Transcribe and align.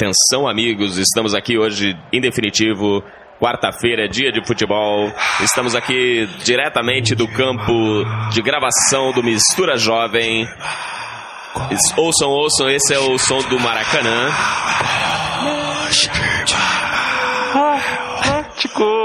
Atenção, 0.00 0.48
amigos, 0.48 0.96
estamos 0.96 1.34
aqui 1.34 1.58
hoje, 1.58 1.94
em 2.10 2.22
definitivo, 2.22 3.04
quarta-feira, 3.38 4.08
dia 4.08 4.32
de 4.32 4.42
futebol. 4.46 5.12
Estamos 5.42 5.74
aqui 5.74 6.26
diretamente 6.42 7.14
do 7.14 7.28
campo 7.28 8.02
de 8.30 8.40
gravação 8.40 9.12
do 9.12 9.22
Mistura 9.22 9.76
Jovem. 9.76 10.48
Ouçam, 11.98 12.30
ouçam, 12.30 12.70
esse 12.70 12.94
é 12.94 12.98
o 12.98 13.18
som 13.18 13.40
do 13.40 13.60
Maracanã. 13.60 14.30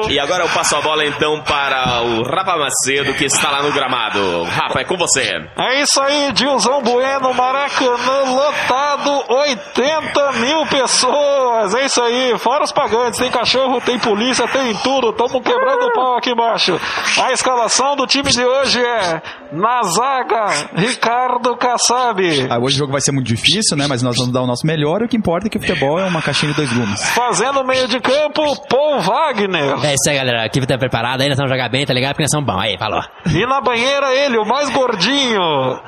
E 0.10 0.20
agora 0.20 0.44
eu 0.44 0.50
passo 0.50 0.76
a 0.76 0.82
bola 0.82 1.04
então 1.06 1.42
para 1.42 2.02
o 2.04 2.24
Rafa 2.24 2.56
Macedo, 2.58 3.14
que 3.16 3.26
está 3.26 3.50
lá 3.50 3.64
no 3.64 3.74
gramado. 3.74 4.44
Rafa, 4.44 4.80
é 4.82 4.84
com 4.86 4.96
você. 4.96 5.46
É 5.58 5.82
isso 5.82 6.00
aí, 6.00 6.32
Dilson 6.32 6.82
Bueno, 6.82 7.34
Maracanã 7.34 8.24
lotado, 8.30 8.85
80 9.10 10.32
mil 10.34 10.66
pessoas. 10.68 11.74
É 11.76 11.86
isso 11.86 12.02
aí, 12.02 12.38
fora 12.38 12.64
os 12.64 12.72
pagantes, 12.72 13.20
tem 13.20 13.32
cachorro, 13.32 13.80
tem 13.82 13.98
polícia, 14.00 14.48
tem 14.48 14.74
tudo. 14.78 15.14
Tamo 15.14 15.42
quebrando 15.42 15.88
o 15.88 15.94
pau 15.94 16.18
aqui 16.18 16.32
embaixo. 16.32 16.80
A 17.22 17.32
escalação 17.32 17.96
do 17.96 18.06
time 18.08 18.30
de 18.30 18.44
hoje 18.44 18.80
é 18.84 19.22
na 19.52 19.84
zaga, 19.84 20.70
Ricardo 20.76 21.56
Kassab. 21.56 22.48
Ah, 22.50 22.58
hoje 22.60 22.76
o 22.76 22.80
jogo 22.80 22.92
vai 22.92 23.02
ser 23.02 23.12
muito 23.12 23.28
difícil, 23.28 23.78
né? 23.78 23.86
Mas 23.88 24.02
nós 24.02 24.16
vamos 24.18 24.34
dar 24.34 24.42
o 24.42 24.48
nosso 24.48 24.66
melhor 24.66 25.02
e 25.02 25.06
o 25.06 25.08
que 25.08 25.18
importa 25.18 25.48
é 25.48 25.50
que 25.50 25.58
o 25.58 25.62
futebol 25.62 26.00
é 26.00 26.06
uma 26.06 26.22
caixinha 26.22 26.52
de 26.52 26.58
dois 26.58 26.72
gumes. 26.72 27.04
Fazendo 27.12 27.64
meio 27.64 27.88
de 27.88 28.00
campo, 28.00 28.42
Paul 28.68 29.00
Wagner. 29.02 29.84
É 29.86 29.94
isso 29.94 30.10
aí, 30.10 30.16
galera. 30.16 30.42
A 30.44 30.46
equipe 30.46 30.66
tá 30.68 30.78
preparada 30.78 31.24
aí, 31.24 31.30
nós 31.30 31.38
vamos 31.38 31.52
jogar 31.52 31.70
bem, 31.70 31.86
tá 31.86 31.94
ligado? 31.94 32.12
Porque 32.14 32.24
nós 32.24 32.32
somos 32.32 32.46
bons. 32.46 32.60
Aí, 32.60 32.78
falou. 32.78 33.02
E 33.34 33.46
na 33.46 33.62
banheira 33.62 34.14
ele, 34.14 34.38
o 34.38 34.46
mais 34.46 34.70
gordinho, 34.70 35.42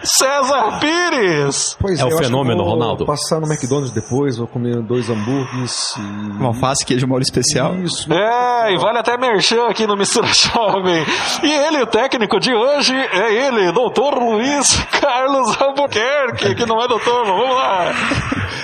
César 0.04 0.80
Pires. 0.80 1.78
Pois 1.80 2.00
É 2.00 2.04
o 2.04 2.08
acho 2.08 2.18
que 2.18 2.24
fenômeno, 2.24 2.64
vou 2.64 2.74
Ronaldo. 2.74 3.06
Passar 3.08 3.40
no 3.40 3.48
McDonald's 3.48 3.94
depois, 3.94 4.36
vou 4.36 4.48
comer 4.48 4.82
dois 4.82 5.10
hambúrgueres 5.10 5.96
e... 5.96 6.02
Um 6.02 6.48
alface, 6.48 6.86
queijo 6.86 7.08
molho 7.08 7.22
especial. 7.22 7.74
Isso. 7.78 8.12
É, 8.12 8.74
e 8.74 8.78
vale 8.78 8.98
até 8.98 9.18
merchan 9.18 9.66
aqui 9.70 9.88
no 9.88 9.96
Mistura 9.96 10.28
Jovem. 10.28 11.06
E 11.42 11.50
ele, 11.50 11.82
o 11.84 11.88
técnico 11.88 12.38
de 12.38 12.54
hoje, 12.54 12.94
é 12.94 13.48
ele, 13.48 13.72
doutor 13.72 14.14
Luiz 14.14 14.76
Carlos 15.00 15.56
Albuquerque, 15.58 16.54
que 16.54 16.66
não 16.66 16.84
é 16.84 16.88
doutor, 16.90 17.26
mas 17.26 17.38
vamos 17.38 17.56
lá. 17.56 17.94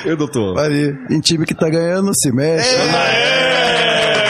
Eu, 0.04 0.18
doutor. 0.18 0.60
Ali, 0.60 0.94
em 1.10 1.22
time 1.22 1.46
que 1.46 1.56
tá 1.56 1.70
ganhando, 1.70 2.12
se 2.14 2.30
mexe. 2.34 2.76
É 2.76 4.23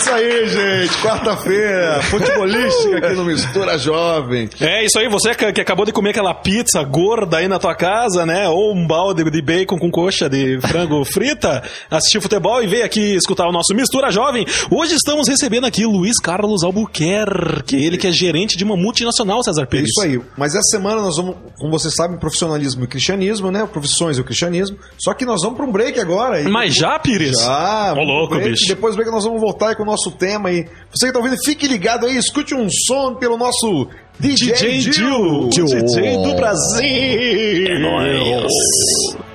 isso 0.00 0.10
aí, 0.10 0.48
gente. 0.48 0.96
Quarta-feira, 1.02 2.00
futebolística 2.02 2.96
aqui 2.98 3.14
no 3.14 3.24
Mistura 3.24 3.76
Jovem. 3.78 4.48
É 4.58 4.84
isso 4.84 4.98
aí, 4.98 5.08
você 5.08 5.34
que, 5.34 5.60
acabou 5.60 5.84
de 5.84 5.92
comer 5.92 6.10
aquela 6.10 6.32
pizza 6.32 6.82
gorda 6.82 7.36
aí 7.36 7.46
na 7.48 7.58
tua 7.58 7.74
casa, 7.74 8.24
né? 8.24 8.48
Ou 8.48 8.74
um 8.74 8.86
balde 8.86 9.22
de 9.30 9.42
bacon 9.42 9.78
com 9.78 9.90
coxa 9.90 10.28
de 10.28 10.58
frango 10.62 11.04
frita, 11.12 11.62
assistir 11.90 12.20
futebol 12.20 12.62
e 12.62 12.66
veio 12.66 12.84
aqui 12.84 13.14
escutar 13.14 13.46
o 13.46 13.52
nosso 13.52 13.74
Mistura 13.74 14.10
Jovem. 14.10 14.46
Hoje 14.70 14.94
estamos 14.94 15.28
recebendo 15.28 15.66
aqui 15.66 15.84
Luiz 15.84 16.18
Carlos 16.18 16.62
Albuquerque, 16.64 17.76
ele 17.76 17.98
que 17.98 18.06
é 18.06 18.12
gerente 18.12 18.56
de 18.56 18.64
uma 18.64 18.76
multinacional, 18.76 19.42
César 19.42 19.62
É 19.62 19.66
Pires. 19.66 19.88
isso 19.90 20.00
aí. 20.02 20.18
Mas 20.36 20.54
essa 20.54 20.62
semana 20.70 21.02
nós 21.02 21.16
vamos, 21.18 21.36
como 21.58 21.70
vocês 21.70 21.94
sabem, 21.94 22.18
profissionalismo 22.18 22.84
e 22.84 22.86
cristianismo, 22.86 23.50
né? 23.50 23.68
Profissões 23.70 24.16
e 24.16 24.20
o 24.22 24.24
cristianismo. 24.24 24.78
Só 24.98 25.12
que 25.12 25.26
nós 25.26 25.42
vamos 25.42 25.58
para 25.58 25.66
um 25.66 25.72
break 25.72 26.00
agora. 26.00 26.40
E 26.40 26.48
Mas 26.48 26.74
já, 26.74 26.98
Pires? 26.98 27.38
Já, 27.38 27.92
Ô, 27.94 28.02
louco, 28.02 28.34
break, 28.36 28.50
bicho. 28.50 28.64
e 28.64 28.68
Depois 28.68 28.94
do 28.94 28.96
break 28.96 29.10
nós 29.12 29.24
vamos 29.24 29.40
voltar 29.40 29.68
aí 29.70 29.74
com 29.76 29.89
nosso 29.90 30.10
tema 30.10 30.48
aí. 30.48 30.66
Você 30.94 31.06
que 31.06 31.12
tá 31.12 31.18
ouvindo, 31.18 31.36
fique 31.44 31.66
ligado 31.66 32.06
aí, 32.06 32.16
escute 32.16 32.54
um 32.54 32.68
som 32.70 33.14
pelo 33.14 33.36
nosso 33.36 33.88
DJ, 34.18 34.52
DJ 34.52 34.80
Gil, 34.80 35.50
Gil. 35.52 35.64
DJ 35.66 36.16
do 36.22 36.34
Brasil. 36.34 37.66
É 37.66 37.78
nóis. 37.78 39.29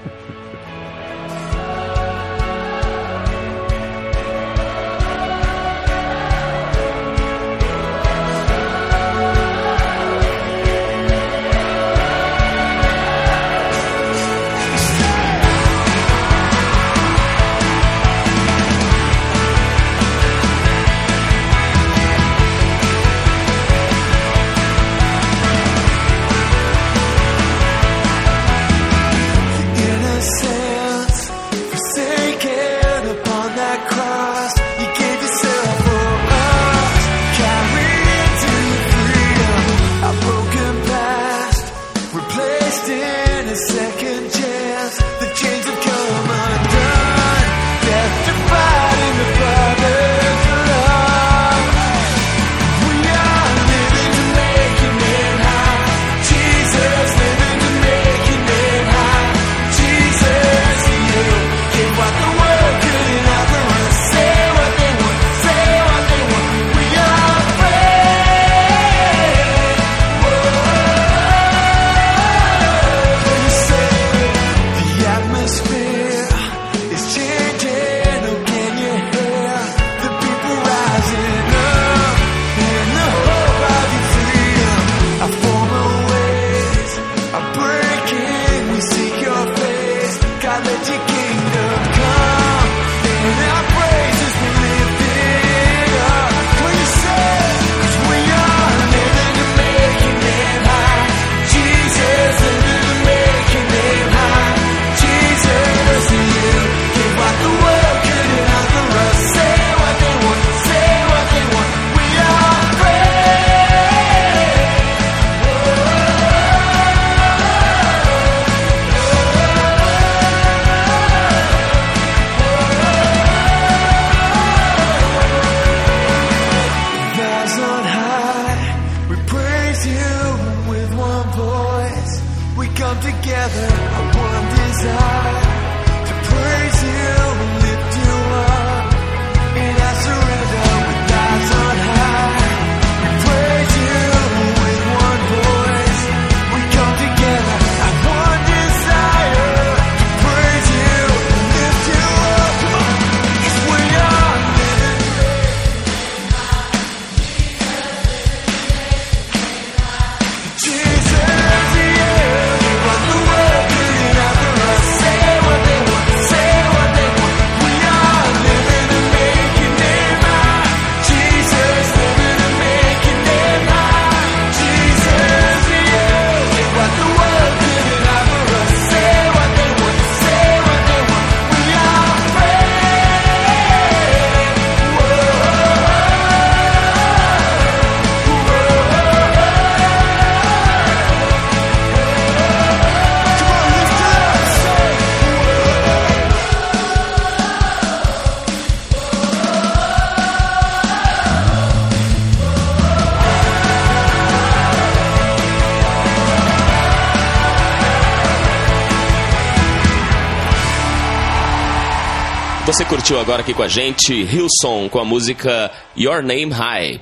Você 212.65 212.83
curtiu 212.83 213.19
agora 213.19 213.41
aqui 213.41 213.53
com 213.53 213.61
a 213.61 213.67
gente 213.67 214.11
Hillsong 214.11 214.89
com 214.89 214.97
a 214.97 215.05
música 215.05 215.71
Your 215.95 216.23
Name 216.23 216.51
High. 216.51 216.99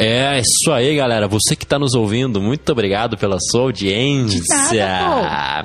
É 0.00 0.38
isso 0.38 0.70
aí, 0.70 0.94
galera. 0.94 1.26
Você 1.26 1.56
que 1.56 1.64
está 1.64 1.76
nos 1.76 1.96
ouvindo, 1.96 2.40
muito 2.40 2.70
obrigado 2.70 3.18
pela 3.18 3.36
sua 3.50 3.62
audiência. 3.62 4.44
Ah, 4.80 5.64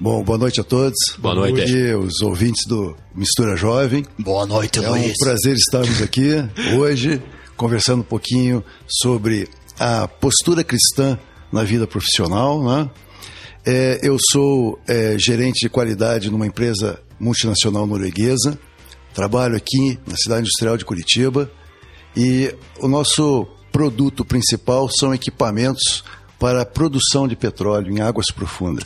Bom, 0.00 0.22
boa 0.22 0.38
noite 0.38 0.60
a 0.60 0.64
todos. 0.64 0.96
Boa 1.18 1.34
noite. 1.34 1.60
E 1.72 1.92
os 1.94 2.20
ouvintes 2.20 2.64
do 2.68 2.94
Mistura 3.12 3.56
Jovem. 3.56 4.06
Boa 4.16 4.46
noite, 4.46 4.78
É 4.78 4.88
um 4.88 5.12
prazer 5.18 5.56
estarmos 5.56 6.00
aqui 6.00 6.34
hoje 6.78 7.20
conversando 7.58 8.00
um 8.00 8.04
pouquinho 8.04 8.64
sobre 8.86 9.48
a 9.78 10.08
postura 10.08 10.64
cristã 10.64 11.18
na 11.52 11.64
vida 11.64 11.86
profissional. 11.86 12.62
Né? 12.62 12.90
É, 13.66 14.00
eu 14.02 14.16
sou 14.30 14.78
é, 14.88 15.18
gerente 15.18 15.60
de 15.60 15.68
qualidade 15.68 16.30
numa 16.30 16.46
empresa 16.46 17.00
multinacional 17.20 17.86
norueguesa. 17.86 18.58
Trabalho 19.12 19.56
aqui 19.56 19.98
na 20.06 20.16
cidade 20.16 20.42
industrial 20.42 20.76
de 20.76 20.84
Curitiba 20.84 21.50
e 22.16 22.54
o 22.80 22.86
nosso 22.86 23.46
produto 23.72 24.24
principal 24.24 24.88
são 24.88 25.12
equipamentos 25.12 26.04
para 26.38 26.62
a 26.62 26.66
produção 26.66 27.26
de 27.26 27.34
petróleo 27.34 27.92
em 27.92 28.00
águas 28.00 28.26
profundas. 28.32 28.84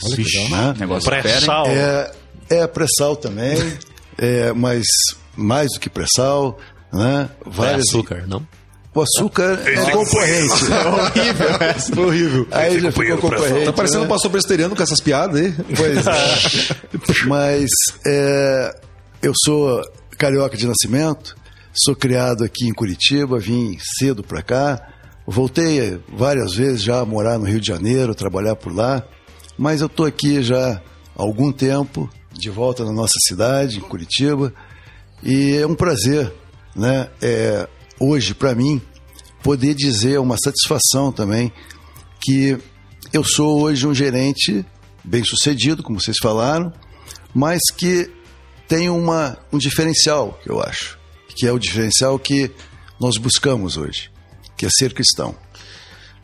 né? 0.51 0.75
Negócio 0.79 1.11
fera, 1.11 1.29
hein? 1.29 1.35
Pré-sal. 1.35 1.67
É, 1.67 2.13
é 2.49 2.67
pré-sal 2.67 3.17
também, 3.17 3.57
é, 4.17 4.53
mas 4.55 4.87
mais 5.37 5.69
do 5.75 5.81
que 5.81 5.91
pré-sal, 5.91 6.59
né? 6.91 7.29
Várias 7.45 7.89
açúcar, 7.89 8.25
não? 8.27 8.47
O 8.95 9.01
açúcar 9.01 9.59
é 9.67 9.91
concorrente. 9.91 10.71
É 10.71 10.89
horrível, 10.89 11.49
é 12.05 12.07
horrível. 12.07 12.47
Aí 12.51 12.79
já 12.79 12.93
ficou 12.93 13.19
concorrente. 13.19 13.65
Tá 13.65 13.73
parecendo 13.73 14.01
né? 14.01 14.07
um 14.07 14.09
pastor 14.09 14.31
presteriano 14.31 14.77
com 14.77 14.83
essas 14.83 15.01
piadas 15.01 15.41
aí. 15.41 15.55
Pois 15.75 16.07
é. 16.07 17.25
Mas 17.27 17.71
é, 18.07 18.75
eu 19.23 19.33
sou 19.35 19.83
carioca 20.19 20.59
de 20.59 20.67
nascimento, 20.67 21.35
sou 21.75 21.97
criado 21.97 22.45
aqui 22.45 22.69
em 22.69 22.75
Curitiba, 22.75 23.39
vim 23.39 23.79
cedo 23.99 24.23
para 24.23 24.43
cá, 24.43 24.89
voltei 25.27 25.99
várias 26.13 26.55
vezes 26.55 26.83
já 26.83 27.01
a 27.01 27.05
morar 27.07 27.39
no 27.39 27.47
Rio 27.47 27.61
de 27.61 27.67
Janeiro, 27.69 28.15
trabalhar 28.15 28.57
por 28.57 28.75
lá, 28.75 29.03
mas 29.57 29.81
eu 29.81 29.87
estou 29.87 30.05
aqui 30.05 30.43
já 30.43 30.75
há 30.75 30.81
algum 31.17 31.51
tempo, 31.51 32.11
de 32.33 32.51
volta 32.51 32.85
na 32.85 32.93
nossa 32.93 33.15
cidade, 33.27 33.79
em 33.79 33.81
Curitiba, 33.81 34.53
e 35.23 35.57
é 35.57 35.67
um 35.67 35.75
prazer, 35.75 36.33
né? 36.77 37.09
É, 37.21 37.67
hoje, 38.03 38.35
para 38.35 38.55
mim, 38.55 38.83
poder 39.43 39.75
dizer, 39.75 40.15
é 40.15 40.21
uma 40.21 40.37
satisfação 40.37 41.13
também, 41.13 41.53
que 42.21 42.59
eu 43.13 43.23
sou 43.23 43.63
hoje 43.63 43.87
um 43.87 43.95
gerente 43.95 44.65
bem 45.05 45.25
sucedido, 45.25 45.83
como 45.83 46.01
vocês 46.01 46.17
falaram, 46.21 46.73
mas 47.35 47.61
que 47.77 48.11
tem 48.67 48.91
uma, 48.91 49.39
um 49.53 49.59
diferencial, 49.59 50.39
que 50.43 50.51
eu 50.51 50.61
acho, 50.61 50.99
que 51.29 51.47
é 51.47 51.53
o 51.53 51.59
diferencial 51.59 52.19
que 52.19 52.51
nós 53.01 53.17
buscamos 53.17 53.77
hoje, 53.77 54.11
que 54.57 54.67
é 54.67 54.69
ser 54.71 54.93
cristão. 54.93 55.35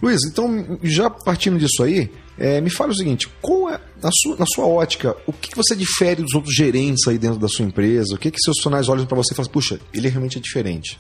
Luiz, 0.01 0.21
então, 0.31 0.79
já 0.83 1.11
partindo 1.11 1.59
disso 1.59 1.83
aí, 1.83 2.11
é, 2.39 2.61
me 2.61 2.71
fala 2.71 2.93
o 2.93 2.97
seguinte: 2.97 3.29
qual 3.43 3.69
é, 3.69 3.81
na 4.01 4.11
sua, 4.13 4.37
na 4.37 4.47
sua 4.47 4.65
ótica, 4.65 5.17
o 5.27 5.33
que, 5.33 5.57
você 5.57 5.75
difere 5.75 6.23
dos 6.23 6.35
outros 6.35 6.55
gerentes 6.55 7.07
aí 7.09 7.19
dentro 7.19 7.39
da 7.39 7.49
sua 7.49 7.65
empresa? 7.65 8.15
O 8.15 8.19
que, 8.19 8.31
que 8.31 8.39
seus 8.41 8.57
funcionários 8.59 8.89
olham 8.89 9.07
para 9.07 9.17
você 9.17 9.33
e 9.33 9.37
falam, 9.37 9.51
puxa, 9.51 9.81
ele 9.93 10.09
realmente 10.09 10.39
é 10.39 10.41
diferente? 10.41 10.99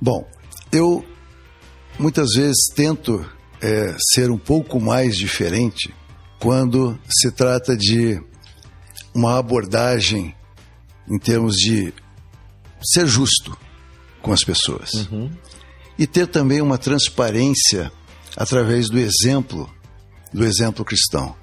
Bom, 0.00 0.28
eu 0.72 1.04
muitas 1.98 2.34
vezes 2.34 2.66
tento 2.74 3.24
é, 3.60 3.96
ser 4.12 4.30
um 4.30 4.38
pouco 4.38 4.80
mais 4.80 5.16
diferente 5.16 5.94
quando 6.38 6.98
se 7.08 7.30
trata 7.30 7.76
de 7.76 8.20
uma 9.14 9.38
abordagem 9.38 10.34
em 11.08 11.18
termos 11.18 11.56
de 11.56 11.92
ser 12.82 13.06
justo 13.06 13.56
com 14.20 14.32
as 14.32 14.44
pessoas 14.44 14.90
e 15.98 16.06
ter 16.06 16.26
também 16.26 16.60
uma 16.60 16.76
transparência 16.76 17.90
através 18.36 18.90
do 18.90 18.98
exemplo, 18.98 19.70
do 20.32 20.44
exemplo 20.44 20.84
cristão. 20.84 21.34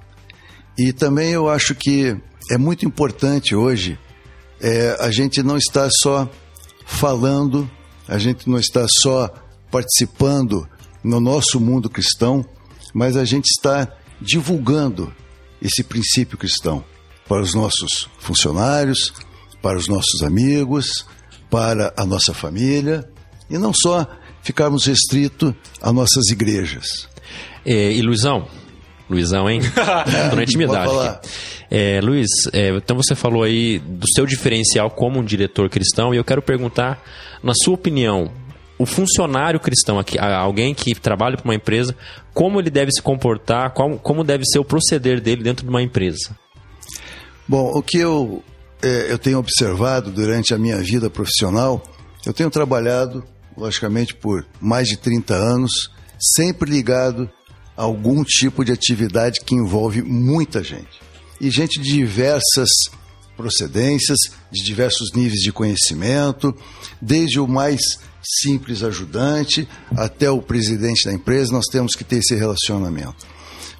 E 0.78 0.92
também 0.92 1.30
eu 1.30 1.48
acho 1.48 1.74
que 1.74 2.16
é 2.50 2.58
muito 2.58 2.86
importante 2.86 3.54
hoje 3.54 3.98
é, 4.60 4.96
a 5.00 5.10
gente 5.10 5.42
não 5.42 5.56
estar 5.56 5.88
só 5.90 6.28
falando, 6.86 7.68
a 8.08 8.18
gente 8.18 8.48
não 8.48 8.58
está 8.58 8.86
só 9.02 9.32
participando 9.70 10.68
no 11.02 11.20
nosso 11.20 11.60
mundo 11.60 11.90
cristão, 11.90 12.44
mas 12.92 13.16
a 13.16 13.24
gente 13.24 13.46
está 13.46 13.92
divulgando 14.20 15.12
esse 15.60 15.82
princípio 15.82 16.38
cristão 16.38 16.84
para 17.28 17.42
os 17.42 17.54
nossos 17.54 18.08
funcionários, 18.18 19.12
para 19.62 19.78
os 19.78 19.88
nossos 19.88 20.22
amigos, 20.22 21.06
para 21.50 21.92
a 21.96 22.04
nossa 22.04 22.34
família 22.34 23.08
e 23.48 23.58
não 23.58 23.72
só 23.72 24.06
ficarmos 24.42 24.86
restritos 24.86 25.54
a 25.80 25.92
nossas 25.92 26.28
igrejas. 26.30 27.08
É, 27.64 27.92
e 27.92 28.02
Luizão? 28.02 28.46
Luizão, 29.08 29.48
hein? 29.48 29.60
Tô 30.30 30.36
na 30.36 30.42
intimidade. 30.42 31.18
É, 31.70 32.00
Luiz, 32.00 32.28
é, 32.52 32.70
então 32.70 32.96
você 32.96 33.14
falou 33.14 33.42
aí 33.42 33.78
do 33.78 34.06
seu 34.14 34.24
diferencial 34.26 34.90
como 34.90 35.20
um 35.20 35.24
diretor 35.24 35.68
cristão 35.68 36.14
e 36.14 36.16
eu 36.16 36.24
quero 36.24 36.40
perguntar, 36.40 37.02
na 37.42 37.52
sua 37.54 37.74
opinião, 37.74 38.30
o 38.78 38.86
funcionário 38.86 39.60
cristão, 39.60 39.98
aqui, 39.98 40.18
alguém 40.18 40.74
que 40.74 40.94
trabalha 40.94 41.36
para 41.36 41.44
uma 41.44 41.54
empresa, 41.54 41.94
como 42.32 42.58
ele 42.60 42.70
deve 42.70 42.90
se 42.92 43.00
comportar, 43.00 43.72
como, 43.72 43.98
como 43.98 44.24
deve 44.24 44.44
ser 44.46 44.58
o 44.58 44.64
proceder 44.64 45.20
dele 45.20 45.42
dentro 45.42 45.64
de 45.64 45.70
uma 45.70 45.82
empresa? 45.82 46.36
Bom, 47.46 47.70
o 47.74 47.82
que 47.82 47.98
eu, 47.98 48.42
eh, 48.82 49.06
eu 49.10 49.18
tenho 49.18 49.38
observado 49.38 50.10
durante 50.10 50.54
a 50.54 50.58
minha 50.58 50.78
vida 50.78 51.08
profissional, 51.08 51.82
eu 52.26 52.32
tenho 52.32 52.50
trabalhado, 52.50 53.22
logicamente, 53.56 54.14
por 54.14 54.44
mais 54.60 54.88
de 54.88 54.96
30 54.96 55.34
anos, 55.34 55.90
sempre 56.18 56.70
ligado 56.70 57.30
algum 57.76 58.22
tipo 58.24 58.64
de 58.64 58.72
atividade 58.72 59.40
que 59.40 59.54
envolve 59.54 60.02
muita 60.02 60.62
gente. 60.62 61.00
E 61.40 61.50
gente 61.50 61.80
de 61.80 61.92
diversas 61.92 62.68
procedências, 63.36 64.18
de 64.50 64.62
diversos 64.62 65.12
níveis 65.12 65.40
de 65.40 65.52
conhecimento, 65.52 66.54
desde 67.00 67.40
o 67.40 67.48
mais 67.48 67.80
simples 68.22 68.82
ajudante 68.82 69.68
até 69.96 70.30
o 70.30 70.40
presidente 70.40 71.04
da 71.04 71.12
empresa, 71.12 71.52
nós 71.52 71.66
temos 71.66 71.94
que 71.94 72.04
ter 72.04 72.18
esse 72.18 72.34
relacionamento. 72.34 73.26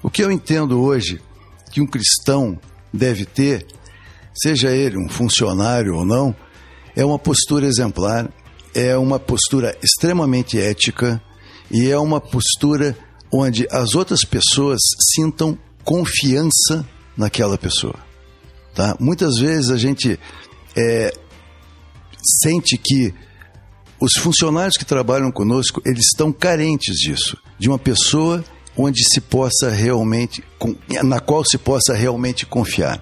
O 0.03 0.09
que 0.09 0.23
eu 0.23 0.31
entendo 0.31 0.81
hoje 0.81 1.21
que 1.71 1.81
um 1.81 1.87
cristão 1.87 2.59
deve 2.93 3.25
ter, 3.25 3.65
seja 4.33 4.71
ele 4.71 4.97
um 4.97 5.09
funcionário 5.09 5.95
ou 5.95 6.05
não, 6.05 6.35
é 6.95 7.03
uma 7.03 7.17
postura 7.17 7.65
exemplar, 7.65 8.29
é 8.73 8.95
uma 8.97 9.19
postura 9.19 9.75
extremamente 9.81 10.59
ética 10.59 11.21
e 11.71 11.89
é 11.89 11.97
uma 11.97 12.21
postura 12.21 12.95
onde 13.31 13.67
as 13.71 13.95
outras 13.95 14.21
pessoas 14.21 14.79
sintam 15.15 15.57
confiança 15.83 16.85
naquela 17.17 17.57
pessoa. 17.57 17.95
Tá? 18.73 18.95
Muitas 18.99 19.37
vezes 19.37 19.69
a 19.69 19.77
gente 19.77 20.19
é, 20.75 21.13
sente 22.41 22.77
que 22.77 23.13
os 23.99 24.13
funcionários 24.13 24.77
que 24.77 24.85
trabalham 24.85 25.31
conosco 25.31 25.81
eles 25.85 26.07
estão 26.11 26.31
carentes 26.31 26.95
disso, 26.97 27.37
de 27.57 27.69
uma 27.69 27.79
pessoa 27.79 28.43
onde 28.77 29.01
se 29.05 29.21
possa 29.21 29.69
realmente, 29.69 30.43
na 31.03 31.19
qual 31.19 31.45
se 31.45 31.57
possa 31.57 31.93
realmente 31.93 32.45
confiar. 32.45 33.01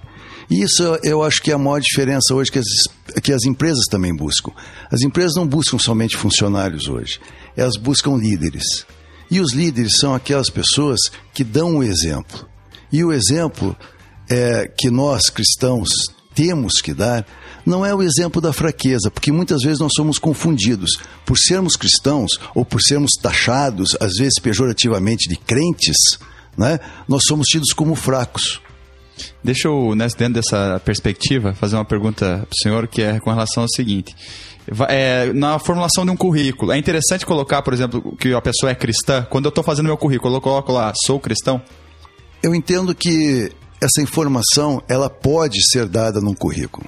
E 0.50 0.62
isso 0.62 0.84
eu 1.03 1.24
acho 1.24 1.42
que 1.42 1.51
é 1.51 1.56
a 1.56 1.58
maior 1.58 1.80
diferença 1.80 2.36
hoje 2.36 2.51
que 2.51 2.60
as, 2.60 2.68
que 3.24 3.34
as 3.34 3.44
empresas 3.44 3.86
também 3.89 4.15
buscam. 4.15 4.51
As 4.92 5.01
empresas 5.01 5.36
não 5.36 5.48
buscam 5.48 5.80
somente 5.80 6.15
funcionários 6.15 6.88
hoje, 6.88 7.20
elas 7.58 7.75
buscam 7.75 8.15
líderes. 8.15 8.86
E 9.34 9.40
os 9.40 9.52
líderes 9.52 9.94
são 10.00 10.13
aquelas 10.13 10.48
pessoas 10.48 11.00
que 11.34 11.44
dão 11.44 11.78
o 11.78 11.84
exemplo. 11.84 12.48
E 12.92 13.04
o 13.04 13.12
exemplo 13.12 13.75
é, 14.30 14.68
que 14.68 14.92
nós 14.92 15.28
cristãos 15.32 15.90
temos 16.36 16.74
que 16.74 16.94
dar 16.94 17.25
não 17.66 17.84
é 17.84 17.96
o 17.96 18.04
exemplo 18.04 18.40
da 18.40 18.54
fraqueza, 18.54 19.10
porque 19.10 19.32
muitas 19.32 19.63
vezes 19.63 19.80
nós 19.80 19.94
somos 19.96 20.20
confundidos. 20.20 21.00
Por 21.25 21.36
sermos 21.36 21.75
cristãos 21.75 22.34
ou 22.54 22.63
por 22.63 22.80
sermos 22.80 23.13
taxados, 23.20 23.98
às 24.00 24.18
vezes 24.18 24.40
pejorativamente, 24.40 25.28
de 25.28 25.36
crentes, 25.36 25.98
né, 26.56 26.80
nós 27.08 27.24
somos 27.28 27.48
tidos 27.48 27.74
como 27.74 27.96
fracos. 27.96 28.62
Deixa 29.44 29.68
eu, 29.68 29.96
né, 29.96 30.08
dentro 30.16 30.36
dessa 30.36 30.80
perspectiva, 30.86 31.56
fazer 31.56 31.75
uma 31.75 31.86
pergunta 31.86 32.46
para 32.48 32.56
o 32.56 32.62
senhor 32.62 32.88
que 32.88 33.02
é 33.02 33.20
com 33.20 33.32
relação 33.32 33.63
ao 33.63 33.70
seguinte. 33.70 34.16
É, 34.88 35.32
na 35.34 35.60
formulação 35.60 36.05
de 36.05 36.12
um 36.12 36.15
currículo, 36.15 36.72
é 36.72 36.77
interessante 36.77 37.25
colocar, 37.25 37.62
por 37.62 37.74
exemplo, 37.74 38.15
que 38.17 38.34
a 38.34 38.41
pessoa 38.41 38.72
é 38.72 38.75
cristã. 38.75 39.25
Quando 39.29 39.46
eu 39.46 39.50
estou 39.50 39.63
fazendo 39.63 39.86
meu 39.88 39.98
currículo, 39.98 40.36
eu 40.36 40.41
coloco 40.41 40.72
lá, 40.72 40.93
sou 41.05 41.20
cristão? 41.20 41.62
Eu 42.41 42.55
entendo 42.55 42.96
que 42.96 43.51
essa 43.82 44.01
informação 44.01 44.82
ela 44.88 45.10
pode 45.10 45.60
ser 45.70 45.88
dada 45.88 46.22
num 46.22 46.34
currículo. 46.34 46.88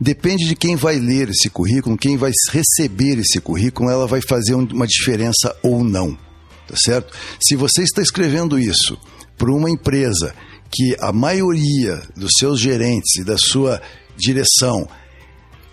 Depende 0.00 0.48
de 0.48 0.56
quem 0.56 0.74
vai 0.74 0.98
ler 0.98 1.28
esse 1.28 1.48
currículo, 1.48 1.96
quem 1.96 2.16
vai 2.16 2.32
receber 2.50 3.20
esse 3.20 3.40
currículo, 3.40 3.88
ela 3.88 4.06
vai 4.06 4.20
fazer 4.20 4.56
um- 4.56 4.66
uma 4.72 4.86
diferença 4.86 5.54
ou 5.62 5.84
não. 5.84 6.18
Tá 6.66 6.74
certo? 6.76 7.12
Se 7.40 7.54
você 7.54 7.82
está 7.82 8.02
escrevendo 8.02 8.58
isso 8.58 8.98
para 9.38 9.52
uma 9.52 9.70
empresa 9.70 10.34
que 10.70 10.96
a 11.00 11.12
maioria 11.12 12.02
dos 12.16 12.32
seus 12.38 12.58
gerentes 12.60 13.14
e 13.16 13.24
da 13.24 13.36
sua 13.38 13.80
direção 14.16 14.88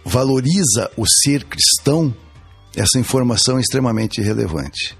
valoriza 0.09 0.89
o 0.97 1.05
ser 1.05 1.43
cristão, 1.43 2.13
essa 2.75 2.97
informação 2.97 3.57
é 3.57 3.61
extremamente 3.61 4.21
relevante. 4.21 4.97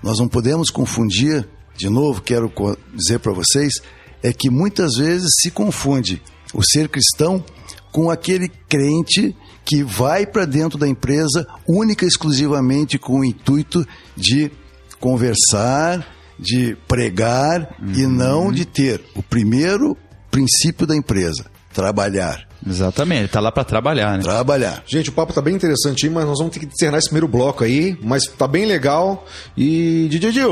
Nós 0.00 0.20
não 0.20 0.28
podemos 0.28 0.70
confundir, 0.70 1.46
de 1.76 1.90
novo, 1.90 2.22
quero 2.22 2.52
dizer 2.94 3.18
para 3.18 3.32
vocês, 3.32 3.74
é 4.22 4.32
que 4.32 4.48
muitas 4.48 4.94
vezes 4.96 5.28
se 5.40 5.50
confunde 5.50 6.22
o 6.54 6.62
ser 6.62 6.88
cristão 6.88 7.44
com 7.90 8.10
aquele 8.10 8.48
crente 8.48 9.34
que 9.64 9.82
vai 9.82 10.24
para 10.24 10.44
dentro 10.44 10.78
da 10.78 10.86
empresa 10.86 11.44
única 11.66 12.04
e 12.04 12.08
exclusivamente 12.08 12.96
com 12.96 13.20
o 13.20 13.24
intuito 13.24 13.84
de 14.16 14.52
conversar, 15.00 16.06
de 16.38 16.76
pregar 16.86 17.76
e 17.96 18.06
não 18.06 18.52
de 18.52 18.64
ter 18.64 19.04
o 19.16 19.22
primeiro 19.22 19.96
princípio 20.30 20.86
da 20.86 20.96
empresa, 20.96 21.46
trabalhar. 21.72 22.47
Exatamente, 22.66 23.20
ele 23.20 23.28
tá 23.28 23.40
lá 23.40 23.52
para 23.52 23.64
trabalhar, 23.64 24.16
né? 24.16 24.22
Trabalhar. 24.22 24.82
Gente, 24.86 25.10
o 25.10 25.12
papo 25.12 25.32
tá 25.32 25.40
bem 25.40 25.54
interessante 25.54 26.06
aí, 26.06 26.12
mas 26.12 26.26
nós 26.26 26.38
vamos 26.38 26.52
ter 26.52 26.60
que 26.60 26.66
encerrar 26.66 26.98
esse 26.98 27.08
primeiro 27.08 27.28
bloco 27.28 27.64
aí, 27.64 27.96
mas 28.02 28.24
tá 28.24 28.48
bem 28.48 28.66
legal. 28.66 29.24
E, 29.56 30.08
Didi, 30.10 30.42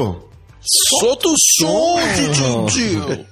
solta 1.00 1.28
o 1.28 1.34
som, 1.58 1.98
Didi. 2.66 3.26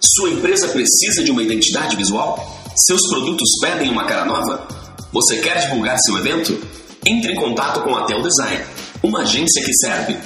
Sua 0.00 0.30
empresa 0.30 0.68
precisa 0.68 1.24
de 1.24 1.30
uma 1.30 1.42
identidade 1.42 1.96
visual? 1.96 2.62
Seus 2.86 3.00
produtos 3.08 3.48
pedem 3.60 3.90
uma 3.90 4.04
cara 4.04 4.24
nova? 4.24 4.66
Você 5.12 5.38
quer 5.38 5.60
divulgar 5.62 5.98
seu 5.98 6.16
evento? 6.18 6.58
Entre 7.04 7.32
em 7.32 7.36
contato 7.36 7.82
com 7.82 7.94
a 7.94 8.04
Tel 8.04 8.20
Design, 8.22 8.64
uma 9.02 9.20
agência 9.22 9.62
que 9.64 9.72
serve. 9.74 10.16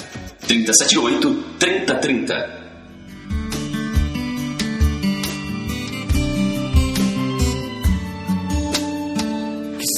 378 0.46 1.44
3030. 1.58 2.59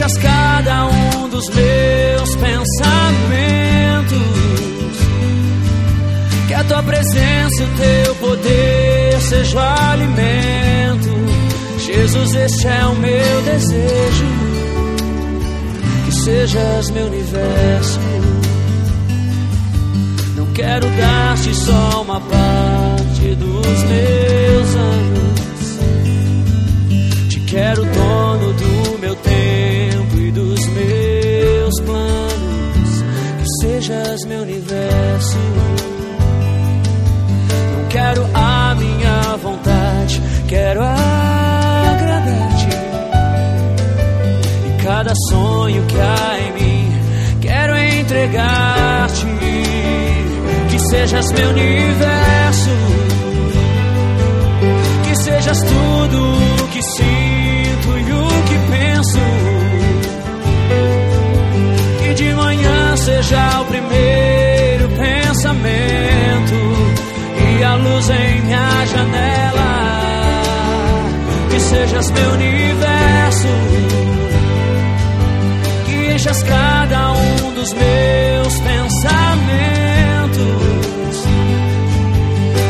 enchas 0.00 0.16
cada 0.16 0.86
um 0.86 1.28
dos 1.28 1.46
meus 1.50 2.36
pensamentos. 2.36 2.70
Que 6.48 6.54
a 6.54 6.64
tua 6.64 6.82
presença 6.82 7.62
e 7.62 7.64
o 7.64 7.68
teu 7.76 8.14
poder 8.16 9.20
seja 9.20 9.56
o 9.56 9.60
alimento. 9.60 11.10
Jesus, 11.78 12.34
este 12.34 12.66
é 12.66 12.86
o 12.86 12.94
meu 12.94 13.42
desejo. 13.42 14.26
Que 16.06 16.12
sejas 16.12 16.90
meu 16.90 17.06
universo. 17.06 18.00
Não 20.34 20.46
quero 20.54 20.86
dar-te 20.88 21.54
só 21.54 22.02
uma 22.02 22.20
parte 22.20 23.34
dos 23.34 23.82
meus 23.84 24.76
anos. 24.76 25.40
Te 27.28 27.40
quero 27.40 27.84
dono 27.84 28.52
do 28.54 28.79
sejas 34.20 34.24
meu 34.26 34.42
universo. 34.42 35.38
Não 37.72 37.88
quero 37.88 38.26
a 38.34 38.74
minha 38.74 39.36
vontade, 39.42 40.22
quero 40.48 40.80
agradar-te. 40.82 42.68
E 44.66 44.82
cada 44.82 45.12
sonho 45.30 45.84
que 45.86 45.96
há 45.98 46.38
em 46.40 46.52
mim, 46.52 46.92
quero 47.40 47.76
entregar-te. 47.76 49.26
Que 50.70 50.78
sejas 50.90 51.32
meu 51.32 51.50
universo 51.50 52.70
que 55.04 55.16
sejas 55.16 55.58
tudo 55.58 56.59
seja 63.00 63.60
o 63.62 63.64
primeiro 63.64 64.88
pensamento 64.90 66.54
e 67.58 67.64
a 67.64 67.74
luz 67.76 68.10
em 68.10 68.42
minha 68.42 68.86
janela. 68.86 69.70
Que 71.50 71.60
sejas 71.60 72.10
meu 72.10 72.30
universo, 72.32 73.48
que 75.86 76.12
enchas 76.14 76.42
cada 76.42 77.12
um 77.12 77.54
dos 77.54 77.72
meus 77.72 78.60
pensamentos 78.60 79.40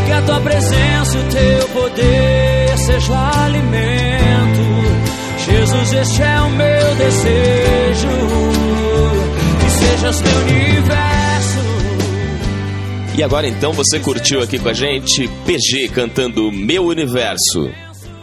que 0.07 0.13
a 0.13 0.23
tua 0.23 0.41
presença 0.41 1.17
e 1.17 1.21
o 1.21 1.25
teu 1.25 1.69
poder 1.69 2.79
seja 2.79 3.45
alimento. 3.45 4.61
Jesus, 5.39 5.93
este 5.93 6.23
é 6.23 6.41
o 6.41 6.51
meu 6.51 6.95
desejo. 6.97 8.61
Que 10.01 10.13
sejas 10.13 10.21
meu 10.23 10.39
universo. 10.41 11.59
E 13.19 13.23
agora 13.23 13.47
então 13.47 13.73
você 13.73 13.99
curtiu 14.01 14.41
aqui 14.43 14.59
com 14.59 14.69
a 14.69 14.73
gente 14.73 15.29
PG 15.45 15.89
cantando 15.89 16.51
Meu 16.51 16.87
Universo. 16.87 17.71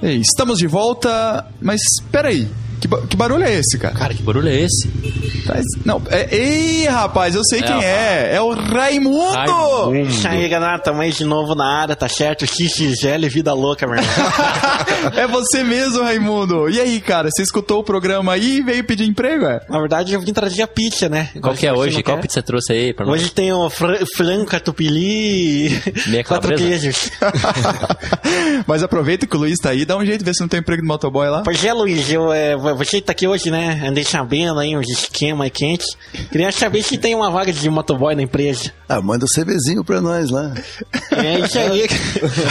Ei, 0.01 0.17
estamos 0.17 0.57
de 0.57 0.65
volta, 0.67 1.45
mas 1.61 1.79
peraí, 2.11 2.47
que, 2.81 2.87
ba- 2.87 3.01
que 3.07 3.15
barulho 3.15 3.43
é 3.43 3.59
esse, 3.59 3.77
cara? 3.77 3.93
Cara, 3.95 4.13
que 4.13 4.23
barulho 4.23 4.47
é 4.47 4.55
esse? 4.61 4.87
Traz- 5.47 5.63
Não, 5.85 6.01
é, 6.09 6.27
ei, 6.35 6.85
rapaz, 6.87 7.33
eu 7.33 7.43
sei 7.43 7.61
quem 7.61 7.83
é. 7.83 8.35
É 8.35 8.41
o 8.41 8.53
Raimundo! 8.53 9.31
Raimundo. 9.31 10.27
Aí, 10.27 10.47
galera, 10.49 10.77
tamo 10.79 11.01
aí 11.01 11.11
de 11.11 11.23
novo 11.23 11.55
na 11.55 11.65
área, 11.81 11.95
tá 11.95 12.07
certo? 12.09 12.45
XXL, 12.45 13.27
vida 13.29 13.53
louca, 13.53 13.87
meu 13.87 13.95
irmão. 13.97 14.13
é 15.15 15.25
você 15.27 15.63
mesmo, 15.63 16.03
Raimundo. 16.03 16.69
E 16.69 16.79
aí, 16.79 16.99
cara, 16.99 17.29
você 17.31 17.41
escutou 17.43 17.79
o 17.79 17.83
programa 17.83 18.33
aí 18.33 18.57
e 18.57 18.61
veio 18.61 18.83
pedir 18.83 19.05
emprego, 19.05 19.45
é? 19.45 19.61
Na 19.69 19.79
verdade, 19.79 20.13
eu 20.13 20.19
vim 20.21 20.33
trazer 20.33 20.61
a 20.61 20.67
pizza, 20.67 21.07
né? 21.07 21.29
Qual 21.41 21.53
que 21.55 21.65
é 21.65 21.73
hoje? 21.73 22.03
Qual 22.03 22.17
pizza 22.19 22.35
você 22.35 22.41
trouxe 22.43 22.73
aí 22.73 22.93
pra 22.93 23.05
nós? 23.05 23.15
Hoje 23.15 23.31
tem 23.31 23.51
o 23.53 23.69
fran 23.69 23.97
frango, 24.15 24.45
catupiry 24.45 25.67
e 25.67 26.23
quatro 26.27 26.55
queijos. 26.55 27.09
Mas 28.67 28.83
aproveita 28.83 29.25
que 29.25 29.35
o 29.35 29.39
Luiz 29.39 29.57
tá 29.59 29.69
aí, 29.69 29.85
dá 29.85 29.95
um 29.97 30.05
jeito 30.05 30.19
de 30.19 30.25
ver 30.25 30.33
se 30.33 30.41
não 30.41 30.47
tem 30.47 30.59
emprego 30.59 30.81
do 30.81 30.87
motoboy 30.87 31.29
lá. 31.29 31.41
Pois 31.43 31.63
é, 31.63 31.73
Luiz, 31.73 32.11
eu, 32.11 32.31
é, 32.33 32.55
você 32.55 32.99
tá 33.01 33.11
aqui 33.11 33.27
hoje, 33.27 33.49
né? 33.49 33.81
Andei 33.87 34.03
sabendo 34.03 34.59
aí 34.59 34.75
uns 34.75 34.89
esquemas 34.89 35.36
aí 35.43 35.49
quentes. 35.49 35.87
Queria 36.31 36.51
saber 36.51 36.83
se 36.83 36.97
tem 36.97 37.15
uma 37.15 37.29
vaga 37.29 37.51
de 37.51 37.69
motoboy 37.69 38.15
na 38.15 38.21
empresa. 38.21 38.73
Ah, 38.89 39.01
manda 39.01 39.25
o 39.25 39.27
CVzinho 39.27 39.83
pra 39.83 39.99
nós 40.01 40.29
lá. 40.29 40.53
É 41.11 41.39
isso 41.39 41.59
aí. 41.59 41.87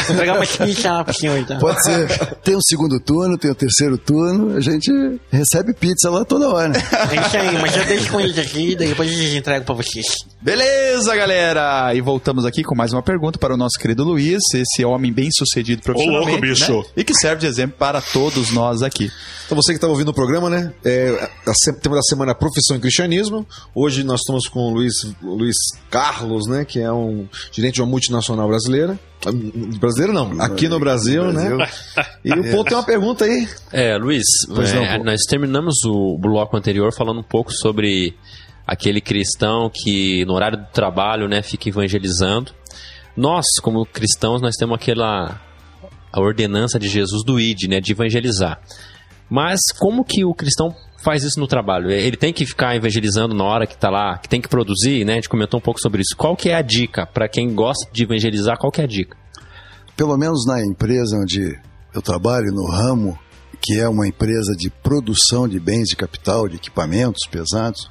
Vou 0.07 0.17
pegar 0.17 0.35
uma 0.35 0.47
pizza 0.47 0.93
lá 0.93 1.05
pro 1.05 1.15
senhor, 1.15 1.39
então. 1.39 1.59
Pode 1.59 1.83
ser. 1.83 2.09
Tem 2.43 2.55
o 2.55 2.63
segundo 2.63 3.01
turno, 3.01 3.39
tem 3.39 3.51
o 3.51 3.55
terceiro 3.55 3.97
turno, 3.97 4.57
a 4.57 4.61
gente 4.61 4.91
recebe 5.31 5.73
pizza 5.73 6.11
lá 6.11 6.25
toda 6.25 6.49
hora. 6.49 6.73
É 6.77 7.27
isso 7.27 7.37
aí, 7.37 7.59
mas 7.61 7.77
eu 7.77 7.85
deixo 7.87 8.11
com 8.11 8.21
eles 8.21 8.39
aqui, 8.39 8.77
daí 8.77 8.89
depois 8.89 9.11
eles 9.11 9.35
entregam 9.35 9.65
pra 9.65 9.75
vocês. 9.75 10.07
Beleza, 10.43 11.15
galera! 11.17 11.95
E 11.95 12.01
voltamos 12.01 12.45
aqui 12.45 12.63
com 12.63 12.75
mais 12.75 12.93
uma 12.93 13.03
pergunta 13.03 13.39
para 13.39 13.55
o 13.55 13.57
nosso 13.57 13.79
querido 13.79 14.05
Luiz, 14.05 14.43
esse 14.55 14.85
homem 14.85 15.13
bem 15.13 15.29
sucedido 15.33 15.83
profissionalmente. 15.83 16.31
louco, 16.31 16.47
bicho. 16.47 16.79
né? 16.79 16.85
E 16.99 17.05
que 17.05 17.15
serve 17.15 17.41
de 17.41 17.47
exemplo 17.47 17.77
para 17.79 18.01
todos 18.01 18.51
nós 18.53 18.83
aqui. 18.83 19.11
Então 19.47 19.57
você 19.57 19.73
que 19.73 19.77
está 19.77 19.87
ouvindo 19.87 20.09
o 20.09 20.15
programa, 20.15 20.51
né? 20.51 20.73
É, 20.85 21.31
a 21.47 21.73
tema 21.81 21.95
da 21.95 22.03
semana 22.03 22.33
é 22.33 22.35
Profissão 22.35 22.77
em 22.77 22.81
Cristianismo. 22.81 23.47
Hoje 23.75 24.03
nós 24.03 24.21
estamos 24.21 24.49
com 24.49 24.59
o 24.59 24.75
Luiz, 24.75 24.93
o 25.23 25.35
Luiz 25.37 25.55
Carlos, 25.89 26.26
né? 26.49 26.65
Que 26.65 26.81
é 26.81 26.93
um 26.93 27.27
gerente 27.53 27.75
de 27.75 27.83
uma 27.83 27.89
multinacional 27.89 28.49
brasileira. 28.49 28.99
Brasileira 29.81 30.13
não, 30.13 30.41
aqui 30.41 30.69
no 30.69 30.79
Brasil, 30.79 31.33
né? 31.33 31.51
E 32.25 32.33
o 32.33 32.51
ponto 32.51 32.69
tem 32.69 32.77
uma 32.77 32.85
pergunta 32.85 33.25
aí. 33.25 33.49
É, 33.73 33.97
Luiz, 33.97 34.25
Pois 34.47 34.73
não, 34.73 34.83
é, 34.83 34.99
pô. 34.99 35.05
nós 35.05 35.21
terminamos 35.29 35.75
o 35.85 36.17
bloco 36.19 36.57
anterior 36.57 36.93
falando 36.93 37.21
um 37.21 37.25
pouco 37.25 37.53
sobre 37.53 38.15
aquele 38.67 39.01
cristão 39.01 39.71
que 39.73 40.25
no 40.27 40.35
horário 40.35 40.59
do 40.59 40.67
trabalho, 40.67 41.29
né, 41.29 41.43
fica 41.43 41.69
evangelizando. 41.69 42.53
Nós, 43.17 43.47
como 43.63 43.87
cristãos, 43.87 44.43
nós 44.43 44.55
temos 44.57 44.75
aquela 44.75 45.41
a 46.13 46.21
ordenança 46.21 46.79
de 46.79 46.89
Jesus 46.89 47.23
do 47.25 47.39
ID, 47.39 47.65
né, 47.69 47.81
de 47.81 47.93
evangelizar. 47.93 48.61
Mas 49.29 49.61
como 49.79 50.05
que 50.05 50.25
o 50.25 50.33
cristão 50.35 50.75
faz 51.07 51.23
isso 51.23 51.39
no 51.39 51.47
trabalho? 51.47 51.89
Ele 51.89 52.17
tem 52.17 52.33
que 52.33 52.45
ficar 52.45 52.75
evangelizando 52.75 53.33
na 53.33 53.45
hora 53.45 53.65
que 53.65 53.75
está 53.75 53.89
lá, 53.89 54.19
que 54.19 54.29
tem 54.29 54.41
que 54.41 54.49
produzir, 54.49 55.05
né? 55.05 55.13
A 55.13 55.15
gente 55.15 55.29
comentou 55.29 55.61
um 55.61 55.63
pouco 55.63 55.81
sobre 55.81 56.03
isso. 56.03 56.17
Qual 56.17 56.37
que 56.37 56.49
é 56.49 56.57
a 56.57 56.63
dica 56.63 57.07
para 57.07 57.29
quem 57.29 57.55
gosta 57.55 57.89
de 57.93 58.03
evangelizar? 58.03 58.59
Qual 58.59 58.73
que 58.73 58.81
é 58.81 58.85
a 58.85 58.89
dica? 58.89 59.17
Pelo 59.97 60.17
menos 60.19 60.45
na 60.45 60.61
empresa 60.61 61.17
onde 61.17 61.57
eu 61.95 62.03
trabalho, 62.03 62.53
no 62.53 62.67
ramo, 62.69 63.17
que 63.63 63.79
é 63.79 63.89
uma 63.89 64.09
empresa 64.09 64.53
de 64.57 64.69
produção 64.69 65.47
de 65.47 65.61
bens 65.61 65.85
de 65.85 65.95
capital, 65.95 66.49
de 66.49 66.57
equipamentos 66.57 67.21
pesados, 67.31 67.89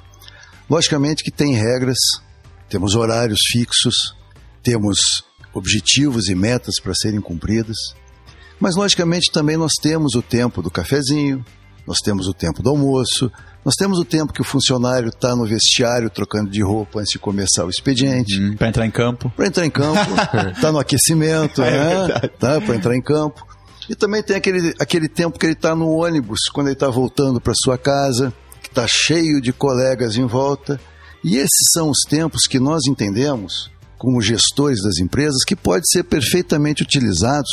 logicamente 0.68 1.24
que 1.24 1.30
tem 1.30 1.54
regras, 1.54 1.96
temos 2.68 2.94
horários 2.94 3.38
fixos, 3.50 4.14
temos 4.62 4.98
objetivos 5.54 6.28
e 6.28 6.34
metas 6.34 6.74
para 6.82 6.92
serem 6.94 7.22
cumpridas, 7.22 7.78
mas 8.60 8.76
logicamente 8.76 9.32
também 9.32 9.56
nós 9.56 9.72
temos 9.80 10.14
o 10.14 10.20
tempo 10.20 10.60
do 10.60 10.70
cafezinho, 10.70 11.42
nós 11.86 11.98
temos 11.98 12.26
o 12.26 12.34
tempo 12.34 12.62
do 12.62 12.70
almoço, 12.70 13.30
nós 13.64 13.74
temos 13.74 13.98
o 13.98 14.04
tempo 14.04 14.32
que 14.32 14.40
o 14.40 14.44
funcionário 14.44 15.08
está 15.08 15.34
no 15.34 15.44
vestiário 15.44 16.08
trocando 16.08 16.50
de 16.50 16.62
roupa 16.62 17.00
antes 17.00 17.12
de 17.12 17.18
começar 17.18 17.64
o 17.64 17.70
expediente 17.70 18.54
Para 18.56 18.68
entrar 18.68 18.86
em 18.86 18.90
campo. 18.90 19.30
para 19.36 19.46
entrar 19.46 19.66
em 19.66 19.70
campo, 19.70 19.98
tá 20.60 20.70
no 20.70 20.78
aquecimento, 20.78 21.60
né? 21.62 22.28
Tá 22.38 22.60
para 22.60 22.76
entrar 22.76 22.94
em 22.94 23.02
campo. 23.02 23.44
E 23.88 23.94
também 23.94 24.22
tem 24.22 24.36
aquele, 24.36 24.74
aquele 24.78 25.08
tempo 25.08 25.38
que 25.38 25.46
ele 25.46 25.52
está 25.52 25.74
no 25.74 25.88
ônibus, 25.88 26.48
quando 26.52 26.68
ele 26.68 26.74
está 26.74 26.88
voltando 26.88 27.40
para 27.40 27.52
sua 27.56 27.78
casa, 27.78 28.32
que 28.62 28.68
está 28.68 28.86
cheio 28.88 29.40
de 29.40 29.52
colegas 29.52 30.16
em 30.16 30.26
volta. 30.26 30.80
E 31.22 31.36
esses 31.36 31.70
são 31.72 31.90
os 31.90 32.00
tempos 32.08 32.46
que 32.48 32.58
nós 32.58 32.82
entendemos, 32.88 33.70
como 33.98 34.20
gestores 34.20 34.82
das 34.82 34.98
empresas, 34.98 35.44
que 35.44 35.56
podem 35.56 35.84
ser 35.84 36.04
perfeitamente 36.04 36.82
utilizados 36.82 37.50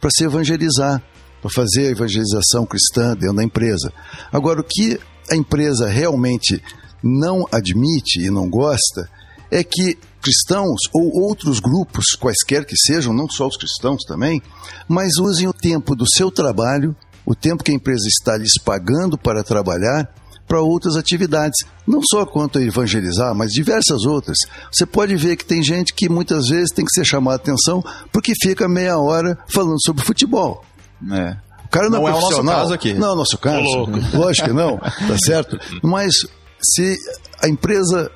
para 0.00 0.10
se 0.10 0.24
evangelizar, 0.24 1.02
para 1.44 1.50
fazer 1.50 1.88
a 1.88 1.90
evangelização 1.90 2.64
cristã 2.64 3.14
dentro 3.14 3.36
da 3.36 3.44
empresa. 3.44 3.92
Agora, 4.32 4.62
o 4.62 4.64
que 4.64 4.98
a 5.30 5.36
empresa 5.36 5.86
realmente 5.86 6.62
não 7.02 7.46
admite 7.52 8.20
e 8.20 8.30
não 8.30 8.48
gosta 8.48 9.10
é 9.50 9.62
que 9.62 9.98
cristãos 10.22 10.80
ou 10.90 11.22
outros 11.22 11.60
grupos, 11.60 12.16
quaisquer 12.18 12.64
que 12.64 12.74
sejam, 12.74 13.12
não 13.12 13.28
só 13.28 13.46
os 13.46 13.58
cristãos 13.58 14.04
também, 14.08 14.40
mas 14.88 15.18
usem 15.18 15.46
o 15.46 15.52
tempo 15.52 15.94
do 15.94 16.06
seu 16.08 16.30
trabalho, 16.30 16.96
o 17.26 17.34
tempo 17.34 17.62
que 17.62 17.70
a 17.70 17.74
empresa 17.74 18.08
está 18.08 18.38
lhes 18.38 18.54
pagando 18.64 19.18
para 19.18 19.44
trabalhar, 19.44 20.10
para 20.48 20.62
outras 20.62 20.96
atividades. 20.96 21.62
Não 21.86 22.00
só 22.02 22.24
quanto 22.24 22.58
a 22.58 22.62
evangelizar, 22.62 23.34
mas 23.34 23.52
diversas 23.52 24.06
outras. 24.06 24.38
Você 24.72 24.86
pode 24.86 25.14
ver 25.16 25.36
que 25.36 25.44
tem 25.44 25.62
gente 25.62 25.92
que 25.92 26.08
muitas 26.08 26.48
vezes 26.48 26.70
tem 26.70 26.86
que 26.86 26.92
ser 26.92 27.04
chamada 27.04 27.36
a 27.36 27.42
atenção 27.42 27.82
porque 28.10 28.32
fica 28.42 28.66
meia 28.66 28.98
hora 28.98 29.38
falando 29.46 29.80
sobre 29.82 30.02
futebol. 30.02 30.64
É. 31.12 31.36
O 31.64 31.68
cara 31.68 31.90
não, 31.90 32.02
Não 32.02 32.08
é 32.08 32.12
é 32.12 32.14
o 32.14 32.20
nosso 32.20 32.44
caso 32.44 32.74
aqui. 32.74 32.94
Não 32.94 33.08
é 33.08 33.12
o 33.12 33.16
nosso 33.16 33.38
caso. 33.38 33.64
Lógico 34.14 34.48
que 34.48 34.54
não, 34.54 34.78
tá 34.78 35.18
certo? 35.24 35.58
Mas 35.82 36.14
se 36.62 36.96
a 37.42 37.48
empresa 37.48 38.10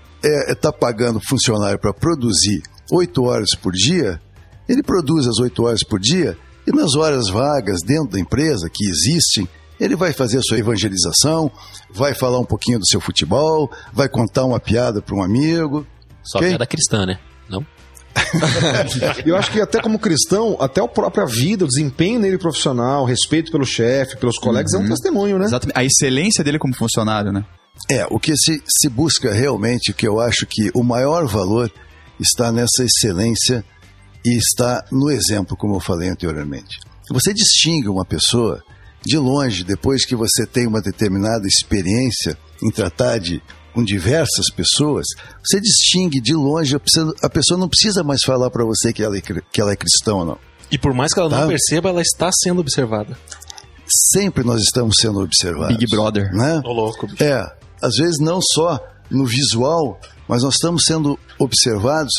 está 0.48 0.72
pagando 0.72 1.20
funcionário 1.28 1.78
para 1.78 1.92
produzir 1.92 2.62
oito 2.92 3.24
horas 3.24 3.50
por 3.60 3.72
dia, 3.72 4.20
ele 4.68 4.82
produz 4.82 5.26
as 5.26 5.38
oito 5.38 5.64
horas 5.64 5.82
por 5.82 5.98
dia 5.98 6.36
e 6.66 6.72
nas 6.72 6.94
horas 6.94 7.28
vagas 7.28 7.80
dentro 7.84 8.12
da 8.12 8.20
empresa 8.20 8.68
que 8.72 8.84
existem, 8.84 9.48
ele 9.80 9.96
vai 9.96 10.12
fazer 10.12 10.38
a 10.38 10.42
sua 10.42 10.58
evangelização, 10.58 11.50
vai 11.90 12.14
falar 12.14 12.38
um 12.38 12.44
pouquinho 12.44 12.78
do 12.78 12.86
seu 12.86 13.00
futebol, 13.00 13.70
vai 13.92 14.08
contar 14.08 14.44
uma 14.44 14.60
piada 14.60 15.00
para 15.00 15.14
um 15.16 15.22
amigo. 15.22 15.86
Só 16.22 16.38
Ok? 16.38 16.48
piada 16.48 16.66
cristã, 16.66 17.06
né? 17.06 17.18
Eu 19.24 19.36
acho 19.36 19.50
que 19.50 19.60
até 19.60 19.80
como 19.80 19.98
cristão, 19.98 20.56
até 20.60 20.80
a 20.80 20.88
própria 20.88 21.24
vida, 21.26 21.64
o 21.64 21.68
desempenho 21.68 22.20
dele 22.20 22.38
profissional, 22.38 23.02
o 23.02 23.06
respeito 23.06 23.50
pelo 23.50 23.64
chefe, 23.64 24.16
pelos 24.16 24.38
colegas, 24.38 24.74
é 24.74 24.78
um 24.78 24.88
testemunho, 24.88 25.38
né? 25.38 25.46
Exatamente. 25.46 25.76
A 25.76 25.84
excelência 25.84 26.42
dele 26.44 26.58
como 26.58 26.74
funcionário, 26.74 27.32
né? 27.32 27.44
É, 27.90 28.06
o 28.10 28.18
que 28.18 28.36
se, 28.36 28.62
se 28.66 28.88
busca 28.88 29.32
realmente, 29.32 29.92
que 29.92 30.06
eu 30.06 30.20
acho 30.20 30.46
que 30.46 30.70
o 30.74 30.82
maior 30.82 31.26
valor 31.26 31.70
está 32.18 32.50
nessa 32.50 32.84
excelência 32.84 33.64
e 34.24 34.36
está 34.36 34.84
no 34.90 35.10
exemplo, 35.10 35.56
como 35.56 35.76
eu 35.76 35.80
falei 35.80 36.08
anteriormente. 36.08 36.80
Você 37.10 37.32
distingue 37.32 37.88
uma 37.88 38.04
pessoa 38.04 38.62
de 39.04 39.16
longe, 39.16 39.64
depois 39.64 40.04
que 40.04 40.16
você 40.16 40.44
tem 40.44 40.66
uma 40.66 40.82
determinada 40.82 41.46
experiência 41.46 42.36
em 42.62 42.70
tratar 42.70 43.18
de 43.18 43.40
com 43.74 43.84
diversas 43.84 44.50
pessoas, 44.54 45.06
você 45.44 45.60
distingue 45.60 46.20
de 46.20 46.34
longe, 46.34 46.74
a 46.74 47.28
pessoa- 47.30 47.58
não 47.58 47.68
precisa 47.68 48.02
mais 48.02 48.22
falar 48.22 48.50
para 48.50 48.64
você 48.64 48.92
que 48.92 49.02
ela, 49.02 49.16
é, 49.16 49.20
que 49.20 49.60
ela 49.60 49.72
é 49.72 49.76
cristã 49.76 50.14
ou 50.14 50.24
não. 50.24 50.38
E 50.70 50.76
por 50.78 50.92
mais 50.92 51.12
que 51.14 51.20
ela 51.20 51.28
não 51.28 51.38
Tá. 51.38 51.46
perceba, 51.46 51.88
ela 51.88 52.02
está 52.02 52.30
sendo 52.32 52.60
observada. 52.60 53.16
Sempre 54.12 54.44
nós 54.44 54.60
estamos 54.62 54.96
sendo 55.00 55.20
observados. 55.20 55.76
Big 55.76 55.86
Brother. 55.90 56.30
Né? 56.32 56.60
Ô, 56.64 56.72
louco, 56.72 57.06
bicho. 57.06 57.22
É, 57.24 57.40
às 57.80 57.94
vezes 57.96 58.18
não 58.20 58.38
só 58.42 58.78
no 59.10 59.24
visual, 59.24 59.98
mas 60.28 60.42
nós 60.42 60.54
estamos 60.54 60.82
sendo 60.84 61.18
observados 61.38 62.12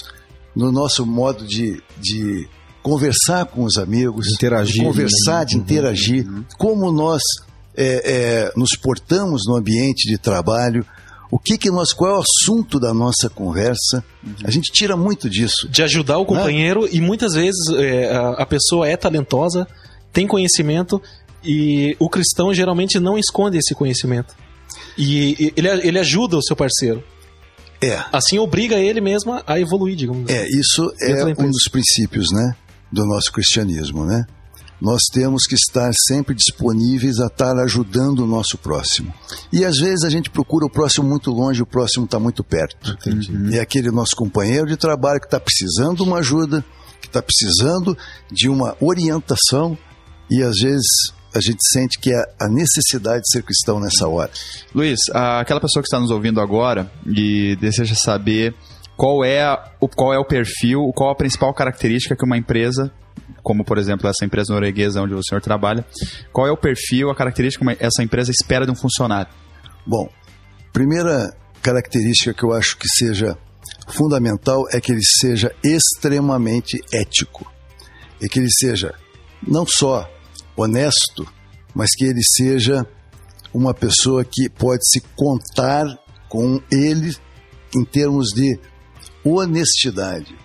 no 0.56 0.72
nosso 0.72 1.06
modo 1.06 1.46
de, 1.46 1.82
de 2.00 2.48
conversar 2.82 3.46
com 3.46 3.64
os 3.66 3.78
amigos, 3.78 4.28
Interagir, 4.34 4.80
de 4.82 4.84
conversar, 4.88 5.44
de 5.46 5.58
interagir, 5.58 6.26
como 6.58 6.92
nós 6.92 7.22
é, 7.76 8.48
é, 8.48 8.52
nos 8.56 8.72
portamos 8.76 9.44
no 9.46 9.56
ambiente 9.56 10.10
de 10.10 10.18
trabalho, 10.18 10.84
o 11.32 11.38
que 11.38 11.58
que 11.58 11.70
nós, 11.70 11.94
qual 11.94 12.12
é 12.12 12.18
o 12.18 12.22
assunto 12.24 12.80
da 12.80 12.94
nossa 12.94 13.30
conversa. 13.30 14.04
A 14.44 14.50
gente 14.52 14.72
tira 14.72 14.98
muito 14.98 15.30
disso. 15.30 15.68
De 15.70 15.84
ajudar 15.84 16.18
o 16.18 16.26
companheiro 16.26 16.88
e 16.92 17.00
muitas 17.00 17.34
vezes 17.34 17.60
é, 17.78 18.16
a, 18.16 18.30
a 18.42 18.46
pessoa 18.46 18.88
é 18.88 18.98
talentosa, 18.98 19.68
tem 20.12 20.26
conhecimento 20.28 21.02
e 21.44 21.96
o 22.00 22.10
cristão 22.10 22.54
geralmente 22.54 23.00
não 23.00 23.18
esconde 23.18 23.58
esse 23.58 23.74
conhecimento. 23.76 24.36
E, 24.98 25.54
ele, 25.56 25.68
ele 25.88 26.00
ajuda 26.00 26.38
o 26.38 26.42
seu 26.44 26.56
parceiro. 26.56 27.04
É, 27.82 28.04
Assim 28.12 28.38
obriga 28.40 28.76
ele 28.76 29.00
mesmo 29.00 29.40
a- 29.48 29.60
evoluir, 29.60 29.96
digamos 29.96 30.30
assim. 30.30 30.34
É, 30.38 30.48
isso 30.50 30.92
é 31.02 31.24
um 31.26 31.50
dos 31.50 31.64
princípios, 31.72 32.30
né, 32.32 32.54
do 32.92 33.06
nosso 33.06 33.32
cristianismo, 33.32 34.04
né? 34.06 34.26
Nós 34.82 35.02
temos 35.12 35.46
que 35.46 35.56
estar 35.56 35.92
sempre 36.08 36.34
disponíveis 36.34 37.20
a 37.20 37.28
estar 37.28 37.58
ajudando 37.60 38.20
o 38.20 38.28
nosso 38.28 38.58
próximo. 38.58 39.14
E 39.52 39.66
às 39.66 39.78
vezes 39.78 40.04
a 40.04 40.10
gente 40.10 40.30
procura 40.30 40.66
o 40.66 40.70
próximo 40.70 41.08
muito 41.08 41.32
longe, 41.32 41.62
o 41.62 41.66
próximo 41.66 42.06
está 42.06 42.20
muito 42.20 42.44
perto. 42.44 42.98
É 43.54 43.60
aquele 43.60 43.92
nosso 43.92 44.16
companheiro 44.16 44.68
de 44.68 44.78
trabalho 44.78 45.20
que 45.20 45.28
está 45.28 45.40
precisando 45.40 45.98
de 45.98 46.04
uma 46.04 46.20
ajuda, 46.20 46.64
que 47.02 47.08
está 47.08 47.22
precisando 47.22 47.98
de 48.32 48.48
uma 48.50 48.76
orientação, 48.80 49.78
e 50.30 50.42
às 50.44 50.58
vezes 50.58 51.14
a 51.34 51.40
gente 51.40 51.60
sente 51.72 52.00
que 52.00 52.12
é 52.12 52.24
a 52.40 52.48
necessidade 52.48 53.22
de 53.22 53.32
ser 53.32 53.44
cristão 53.44 53.80
nessa 53.80 54.08
hora. 54.08 54.32
Luiz, 54.74 55.00
aquela 55.14 55.60
pessoa 55.60 55.84
que 55.84 55.88
está 55.88 56.00
nos 56.00 56.12
ouvindo 56.12 56.42
agora 56.42 56.92
e 57.06 57.56
deseja 57.58 57.96
saber 57.96 58.56
qual 58.98 59.24
é, 59.24 59.46
o, 59.80 59.88
qual 59.88 60.14
é 60.14 60.18
o 60.18 60.26
perfil, 60.26 60.92
qual 60.96 61.12
a 61.12 61.16
principal 61.16 61.54
característica 61.54 62.16
que 62.16 62.26
uma 62.26 62.38
empresa, 62.38 62.92
como 63.44 63.64
por 63.64 63.78
exemplo 63.78 64.08
essa 64.10 64.26
empresa 64.26 64.54
norueguesa 64.54 65.02
onde 65.02 65.14
o 65.14 65.24
senhor 65.24 65.42
trabalha, 65.42 65.86
qual 66.32 66.48
é 66.48 66.52
o 66.52 66.58
perfil, 66.58 67.10
a 67.10 67.16
característica 67.16 67.66
que 67.66 67.84
essa 67.84 68.04
empresa 68.04 68.32
espera 68.32 68.66
de 68.66 68.72
um 68.72 68.76
funcionário? 68.76 69.32
Bom, 69.86 70.10
primeira 70.72 71.34
característica 71.62 72.34
que 72.34 72.44
eu 72.44 72.54
acho 72.54 72.78
que 72.78 72.88
seja 72.88 73.38
fundamental 73.88 74.66
é 74.72 74.80
que 74.80 74.92
ele 74.92 75.04
seja 75.04 75.52
extremamente 75.64 76.82
ético. 76.94 77.52
E 78.22 78.28
que 78.28 78.40
ele 78.40 78.52
seja 78.52 78.94
não 79.46 79.66
só 79.66 80.10
honesto, 80.56 81.26
mas 81.74 81.90
que 81.96 82.06
ele 82.06 82.22
seja 82.36 82.86
uma 83.54 83.74
pessoa 83.74 84.24
que 84.26 84.50
pode 84.50 84.88
se 84.88 85.02
contar 85.16 85.86
com 86.28 86.62
ele 86.72 87.16
em 87.76 87.84
termos 87.86 88.30
de 88.30 88.60
honestidade. 89.24 90.36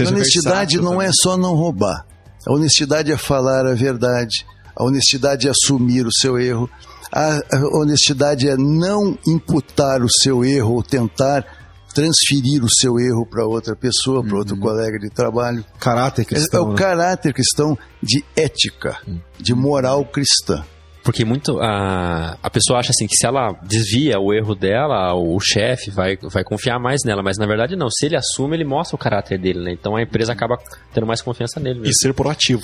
Honestidade 0.00 0.16
versátil 0.16 0.82
não 0.82 0.92
também. 0.92 1.08
é 1.08 1.10
só 1.12 1.36
não 1.36 1.54
roubar. 1.54 2.06
A 2.46 2.52
honestidade 2.52 3.10
é 3.10 3.16
falar 3.16 3.66
a 3.66 3.74
verdade. 3.74 4.46
A 4.76 4.84
honestidade 4.84 5.48
é 5.48 5.50
assumir 5.50 6.06
o 6.06 6.12
seu 6.12 6.38
erro. 6.38 6.68
A, 7.12 7.40
honestidade 7.78 8.48
é 8.48 8.56
não 8.56 9.16
imputar 9.26 10.02
o 10.02 10.10
seu 10.10 10.44
erro 10.44 10.74
ou 10.74 10.82
tentar 10.82 11.46
transferir 11.94 12.62
o 12.64 12.68
seu 12.68 12.98
erro 12.98 13.24
para 13.24 13.46
outra 13.46 13.76
pessoa, 13.76 14.22
para 14.24 14.36
outro 14.36 14.58
colega 14.58 14.98
de 14.98 15.08
trabalho. 15.08 15.64
Caráter 15.78 16.22
É, 16.22 16.24
é 16.24 16.26
cristão. 16.26 16.64
o 16.64 16.70
né? 16.70 16.76
caráter 16.76 17.32
cristão 17.32 17.78
de 18.02 18.24
ética, 18.36 18.98
de 19.38 19.54
moral 19.54 20.04
cristã. 20.04 20.64
Porque 21.04 21.22
muito 21.24 21.60
a, 21.60 22.38
a 22.42 22.50
pessoa 22.50 22.78
acha 22.78 22.90
assim 22.90 23.06
que 23.06 23.14
se 23.14 23.26
ela 23.26 23.52
desvia 23.62 24.18
o 24.18 24.32
erro 24.32 24.54
dela, 24.54 25.14
o 25.14 25.38
chefe 25.38 25.90
vai, 25.90 26.16
vai 26.16 26.42
confiar 26.42 26.78
mais 26.78 27.00
nela, 27.04 27.22
mas 27.22 27.36
na 27.36 27.46
verdade 27.46 27.76
não. 27.76 27.90
Se 27.90 28.06
ele 28.06 28.16
assume, 28.16 28.56
ele 28.56 28.64
mostra 28.64 28.96
o 28.96 28.98
caráter 28.98 29.38
dele, 29.38 29.60
né? 29.60 29.72
Então 29.72 29.96
a 29.96 30.02
empresa 30.02 30.32
acaba 30.32 30.56
tendo 30.94 31.06
mais 31.06 31.20
confiança 31.20 31.60
nele 31.60 31.80
E 31.80 31.82
mesmo. 31.82 31.94
ser 32.00 32.14
proativo. 32.14 32.62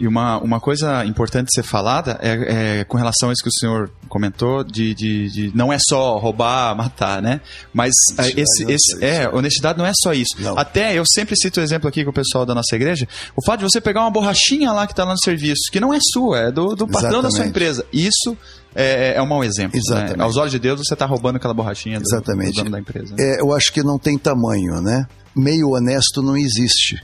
E 0.00 0.06
uma, 0.06 0.38
uma 0.38 0.60
coisa 0.60 1.04
importante 1.04 1.52
ser 1.54 1.62
falada 1.62 2.18
é, 2.20 2.80
é 2.80 2.84
com 2.84 2.96
relação 2.96 3.30
a 3.30 3.32
isso 3.32 3.42
que 3.42 3.48
o 3.48 3.52
senhor 3.52 3.90
comentou, 4.08 4.64
de, 4.64 4.94
de, 4.94 5.30
de 5.30 5.56
não 5.56 5.72
é 5.72 5.78
só 5.78 6.18
roubar, 6.18 6.74
matar, 6.76 7.22
né? 7.22 7.40
Mas 7.72 7.92
Honestidade 8.18 8.40
esse, 8.40 8.64
é 8.64 8.74
esse, 8.74 9.04
é, 9.04 9.28
honestidade 9.28 9.78
não 9.78 9.86
é 9.86 9.92
só 9.94 10.12
isso. 10.12 10.34
Não. 10.38 10.58
Até 10.58 10.98
eu 10.98 11.04
sempre 11.06 11.36
cito 11.36 11.60
o 11.60 11.62
exemplo 11.62 11.88
aqui 11.88 12.04
com 12.04 12.10
o 12.10 12.14
pessoal 12.14 12.44
da 12.44 12.54
nossa 12.54 12.74
igreja, 12.74 13.06
o 13.36 13.44
fato 13.44 13.60
de 13.60 13.70
você 13.70 13.80
pegar 13.80 14.00
uma 14.00 14.10
borrachinha 14.10 14.72
lá 14.72 14.86
que 14.86 14.92
está 14.92 15.04
lá 15.04 15.12
no 15.12 15.20
serviço, 15.22 15.70
que 15.70 15.78
não 15.80 15.94
é 15.94 15.98
sua, 16.12 16.38
é 16.48 16.50
do, 16.50 16.74
do 16.74 16.86
patrão 16.88 17.22
da 17.22 17.30
sua 17.30 17.46
empresa. 17.46 17.86
Isso 17.92 18.36
é, 18.74 19.14
é 19.16 19.22
um 19.22 19.26
mau 19.26 19.44
exemplo. 19.44 19.76
né? 19.76 19.80
Exatamente. 19.84 20.20
Aos 20.20 20.36
olhos 20.36 20.52
de 20.52 20.58
Deus, 20.58 20.80
você 20.84 20.94
está 20.94 21.06
roubando 21.06 21.36
aquela 21.36 21.54
borrachinha 21.54 21.98
do, 21.98 22.04
Exatamente. 22.04 22.52
do 22.52 22.58
dono 22.58 22.70
da 22.70 22.80
empresa. 22.80 23.14
né? 23.16 23.36
É, 23.36 23.40
eu 23.40 23.54
acho 23.54 23.72
que 23.72 23.82
não 23.82 23.98
tem 23.98 24.18
tamanho, 24.18 24.80
né? 24.80 25.06
Meio 25.34 25.70
honesto 25.70 26.22
não 26.22 26.36
existe. 26.36 27.02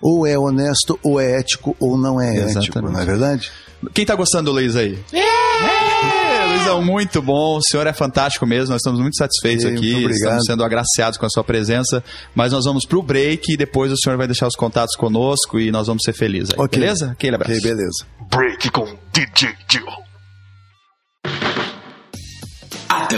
Ou 0.00 0.26
é 0.26 0.38
honesto, 0.38 0.98
ou 1.02 1.20
é 1.20 1.38
ético, 1.38 1.76
ou 1.80 1.98
não 1.98 2.20
é 2.20 2.36
ético, 2.38 2.58
Exatamente. 2.60 2.92
não 2.92 3.00
é 3.00 3.04
verdade? 3.04 3.52
Quem 3.92 4.06
tá 4.06 4.14
gostando 4.14 4.44
do 4.44 4.52
Luiz 4.52 4.76
aí? 4.76 4.98
É, 5.12 6.46
Luizão, 6.56 6.82
muito 6.82 7.20
bom. 7.20 7.58
O 7.58 7.62
senhor 7.62 7.86
é 7.86 7.92
fantástico 7.92 8.46
mesmo. 8.46 8.70
Nós 8.72 8.80
estamos 8.80 9.00
muito 9.00 9.16
satisfeitos 9.16 9.64
Ei, 9.64 9.72
aqui. 9.74 9.92
muito 9.92 10.04
obrigado. 10.06 10.14
Estamos 10.22 10.44
sendo 10.46 10.64
agraciados 10.64 11.18
com 11.18 11.26
a 11.26 11.28
sua 11.30 11.44
presença. 11.44 12.02
Mas 12.34 12.52
nós 12.52 12.64
vamos 12.64 12.86
pro 12.86 13.02
break 13.02 13.52
e 13.52 13.56
depois 13.56 13.92
o 13.92 13.96
senhor 13.96 14.16
vai 14.16 14.26
deixar 14.26 14.46
os 14.46 14.54
contatos 14.54 14.96
conosco 14.96 15.58
e 15.60 15.70
nós 15.70 15.86
vamos 15.86 16.02
ser 16.04 16.12
felizes 16.14 16.50
aí. 16.52 16.58
Ok. 16.58 16.78
Beleza? 16.80 17.10
Aquele 17.10 17.36
abraço. 17.36 17.52
Ok, 17.58 17.62
beleza. 17.70 18.06
Break 18.30 18.70
com 18.70 18.86
DJ 19.12 19.50
Dio. 19.68 20.03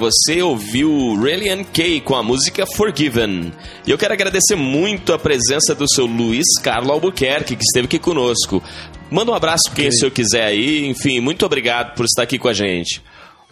Você 0.00 0.40
ouviu 0.40 1.14
Relian 1.20 1.62
Kay 1.62 2.00
com 2.00 2.16
a 2.16 2.22
música 2.22 2.64
Forgiven. 2.74 3.52
E 3.86 3.90
eu 3.90 3.98
quero 3.98 4.14
agradecer 4.14 4.56
muito 4.56 5.12
a 5.12 5.18
presença 5.18 5.74
do 5.74 5.86
seu 5.86 6.06
Luiz 6.06 6.46
Carlos 6.62 6.90
Albuquerque, 6.90 7.54
que 7.54 7.62
esteve 7.62 7.84
aqui 7.84 7.98
conosco. 7.98 8.62
Manda 9.10 9.30
um 9.30 9.34
abraço 9.34 9.64
pra 9.66 9.74
quem 9.74 9.88
o 9.88 9.92
senhor 9.92 10.10
quiser 10.10 10.44
aí. 10.44 10.88
Enfim, 10.88 11.20
muito 11.20 11.44
obrigado 11.44 11.94
por 11.94 12.06
estar 12.06 12.22
aqui 12.22 12.38
com 12.38 12.48
a 12.48 12.54
gente. 12.54 13.02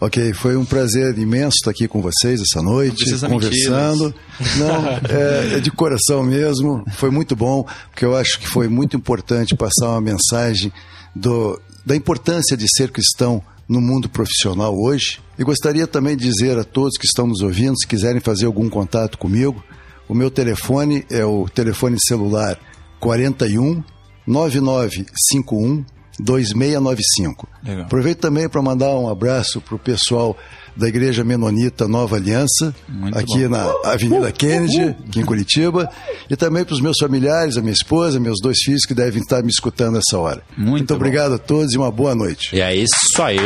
Ok, 0.01 0.33
foi 0.33 0.57
um 0.57 0.65
prazer 0.65 1.15
imenso 1.19 1.57
estar 1.57 1.69
aqui 1.69 1.87
com 1.87 2.01
vocês 2.01 2.41
essa 2.41 2.63
noite, 2.63 3.05
conversando. 3.27 4.15
Não, 4.57 4.87
é, 5.07 5.57
é 5.57 5.59
de 5.59 5.69
coração 5.69 6.23
mesmo. 6.23 6.83
Foi 6.93 7.11
muito 7.11 7.35
bom, 7.35 7.63
porque 7.91 8.05
eu 8.05 8.15
acho 8.15 8.39
que 8.39 8.47
foi 8.47 8.67
muito 8.67 8.97
importante 8.97 9.55
passar 9.55 9.89
uma 9.89 10.01
mensagem 10.01 10.73
do, 11.15 11.61
da 11.85 11.95
importância 11.95 12.57
de 12.57 12.65
ser 12.75 12.89
cristão 12.89 13.39
no 13.67 13.79
mundo 13.79 14.09
profissional 14.09 14.75
hoje. 14.75 15.19
E 15.39 15.43
gostaria 15.43 15.87
também 15.87 16.17
de 16.17 16.25
dizer 16.29 16.57
a 16.59 16.63
todos 16.65 16.97
que 16.97 17.05
estão 17.05 17.25
nos 17.25 17.41
ouvindo, 17.41 17.75
se 17.79 17.87
quiserem 17.87 18.19
fazer 18.19 18.45
algum 18.45 18.69
contato 18.69 19.17
comigo, 19.17 19.63
o 20.07 20.13
meu 20.13 20.29
telefone 20.29 21.05
é 21.09 21.23
o 21.23 21.47
telefone 21.47 21.97
celular 21.99 22.59
41 22.99 23.81
9951 24.27 25.85
2695. 26.21 27.47
Legal. 27.63 27.83
Aproveito 27.85 28.19
também 28.19 28.49
para 28.49 28.61
mandar 28.61 28.89
um 28.97 29.07
abraço 29.09 29.61
para 29.61 29.75
o 29.75 29.79
pessoal 29.79 30.37
da 30.75 30.87
Igreja 30.87 31.23
Menonita 31.23 31.87
Nova 31.87 32.17
Aliança, 32.17 32.75
Muito 32.87 33.17
aqui 33.17 33.43
bom. 33.47 33.49
na 33.49 33.71
Avenida 33.91 34.31
Kennedy, 34.31 34.95
aqui 35.07 35.19
em 35.21 35.25
Curitiba, 35.25 35.89
e 36.29 36.35
também 36.35 36.63
para 36.65 36.73
os 36.73 36.81
meus 36.81 36.97
familiares, 36.99 37.57
a 37.57 37.61
minha 37.61 37.73
esposa, 37.73 38.19
meus 38.19 38.37
dois 38.41 38.57
filhos 38.63 38.85
que 38.85 38.93
devem 38.93 39.21
estar 39.21 39.41
me 39.41 39.49
escutando 39.49 39.93
nessa 39.95 40.17
hora. 40.17 40.41
Muito 40.57 40.89
bom. 40.89 40.95
obrigado 40.95 41.33
a 41.35 41.37
todos 41.37 41.73
e 41.73 41.77
uma 41.77 41.91
boa 41.91 42.13
noite. 42.15 42.55
E 42.55 42.61
é 42.61 42.75
isso 42.75 43.21
aí. 43.21 43.37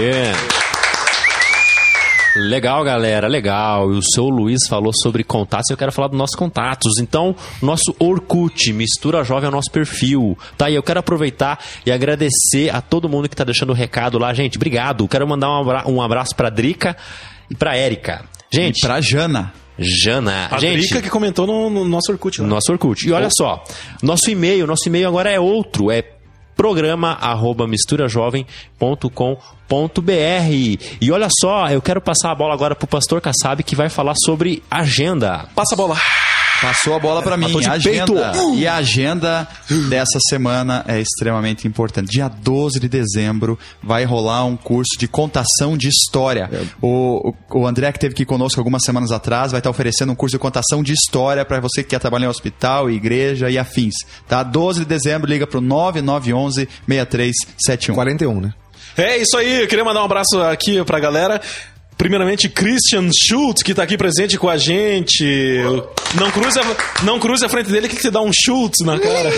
Legal, 2.36 2.84
galera, 2.84 3.28
legal. 3.28 3.94
E 3.94 3.98
o 3.98 4.02
seu 4.02 4.26
Luiz 4.28 4.62
falou 4.68 4.92
sobre 5.04 5.24
contatos, 5.24 5.70
eu 5.70 5.78
quero 5.78 5.92
falar 5.92 6.08
dos 6.08 6.18
nossos 6.18 6.36
contatos. 6.36 6.94
Então, 7.00 7.36
nosso 7.62 7.96
Orkut, 8.00 8.74
Mistura 8.74 9.24
Jovem 9.24 9.46
é 9.46 9.50
o 9.50 9.52
nosso 9.52 9.70
perfil. 9.72 10.36
Tá? 10.58 10.68
E 10.70 10.74
eu 10.76 10.82
quero 10.82 11.00
aproveitar 11.00 11.60
e 11.86 11.92
agradecer 11.92 12.74
a 12.74 12.82
todo 12.82 13.08
mundo 13.08 13.30
que 13.30 13.36
tá 13.36 13.44
deixando 13.44 13.70
o 13.70 13.74
recado 13.74 14.18
lá. 14.18 14.34
Gente, 14.34 14.58
obrigado. 14.58 15.08
Quero 15.08 15.28
mandar 15.28 15.50
um 15.52 15.62
abra- 15.62 15.88
um 15.88 16.02
abraço 16.02 16.36
pra 16.36 16.50
Drica 16.50 16.98
e 17.52 17.56
pra 17.56 17.76
Érica. 17.78 18.26
Gente, 18.52 18.80
E 18.80 18.88
pra 18.88 19.00
Jana. 19.00 19.54
Jana. 19.78 20.48
A 20.52 20.58
gente, 20.60 20.80
Drica 20.80 21.02
que 21.02 21.10
comentou 21.10 21.46
no, 21.46 21.70
no 21.70 21.86
nosso 21.86 22.12
Orkut. 22.12 22.40
no 22.40 22.48
Lá. 22.48 22.56
nosso 22.56 22.72
Orkut. 22.72 23.08
E 23.08 23.12
olha 23.12 23.30
só, 23.36 23.64
nosso 24.02 24.30
e-mail, 24.32 24.66
nosso 24.66 24.88
e-mail 24.88 25.08
agora 25.08 25.30
é 25.32 25.40
outro, 25.40 25.92
é 25.92 26.04
programa 26.56 27.14
arroba 27.14 27.68
e 31.02 31.12
olha 31.12 31.28
só, 31.40 31.70
eu 31.70 31.82
quero 31.82 32.02
passar 32.02 32.32
a 32.32 32.36
bola 32.36 32.54
agora 32.54 32.76
pro 32.76 32.88
pastor 32.88 33.22
Kassab 33.22 33.64
que 33.64 33.76
vai 33.76 33.90
falar 33.90 34.14
sobre 34.24 34.62
agenda. 34.70 35.48
Passa 35.56 35.74
a 35.74 35.78
bola. 35.78 35.96
Passou 36.64 36.96
a 36.96 37.00
bola 37.00 37.22
pra 37.22 37.36
mim. 37.36 37.46
A 37.66 37.74
agenda. 37.74 38.32
peito. 38.32 38.56
E 38.56 38.66
a 38.66 38.76
agenda 38.76 39.46
dessa 39.90 40.18
semana 40.30 40.86
é 40.88 40.98
extremamente 40.98 41.68
importante. 41.68 42.10
Dia 42.10 42.30
12 42.30 42.80
de 42.80 42.88
dezembro 42.88 43.60
vai 43.84 44.06
rolar 44.06 44.46
um 44.46 44.56
curso 44.56 44.98
de 44.98 45.06
contação 45.06 45.78
de 45.78 45.90
história. 45.90 46.50
O, 46.82 47.34
o, 47.52 47.60
o 47.60 47.68
André, 47.68 47.92
que 47.92 48.00
teve 48.00 48.14
aqui 48.14 48.24
conosco 48.24 48.62
algumas 48.62 48.84
semanas 48.84 49.12
atrás, 49.12 49.52
vai 49.52 49.60
estar 49.60 49.70
oferecendo 49.70 50.14
um 50.14 50.16
curso 50.16 50.38
de 50.38 50.40
contação 50.40 50.82
de 50.82 50.94
história 50.94 51.44
para 51.44 51.60
você 51.60 51.84
que 51.84 51.90
quer 51.90 52.00
trabalhar 52.00 52.28
em 52.28 52.30
hospital, 52.30 52.90
igreja 52.90 53.50
e 53.50 53.58
afins. 53.58 53.96
Tá? 54.26 54.42
12 54.42 54.80
de 54.80 54.86
dezembro, 54.86 55.30
liga 55.30 55.46
pro 55.46 55.60
9911 55.60 56.70
6371. 56.88 57.94
41, 57.94 58.40
né? 58.40 58.54
É 58.96 59.18
isso 59.18 59.36
aí, 59.36 59.62
eu 59.62 59.68
queria 59.68 59.84
mandar 59.84 60.02
um 60.02 60.06
abraço 60.06 60.40
aqui 60.42 60.84
pra 60.86 61.00
galera. 61.00 61.42
Primeiramente, 61.98 62.50
Christian 62.50 63.10
Schultz, 63.12 63.62
que 63.64 63.74
tá 63.74 63.84
aqui 63.84 63.98
presente 63.98 64.38
com 64.38 64.50
a 64.50 64.58
gente. 64.58 65.62
Não 66.16 66.30
cruze 66.32 66.60
a, 66.60 67.04
não 67.04 67.20
cruze 67.20 67.46
a 67.46 67.50
frente 67.50 67.72
dele 67.72 67.88
que 67.88 68.02
você 68.02 68.10
dá 68.10 68.22
um 68.22 68.32
Schultz 68.34 68.80
na 68.86 69.00
cara. 69.00 69.30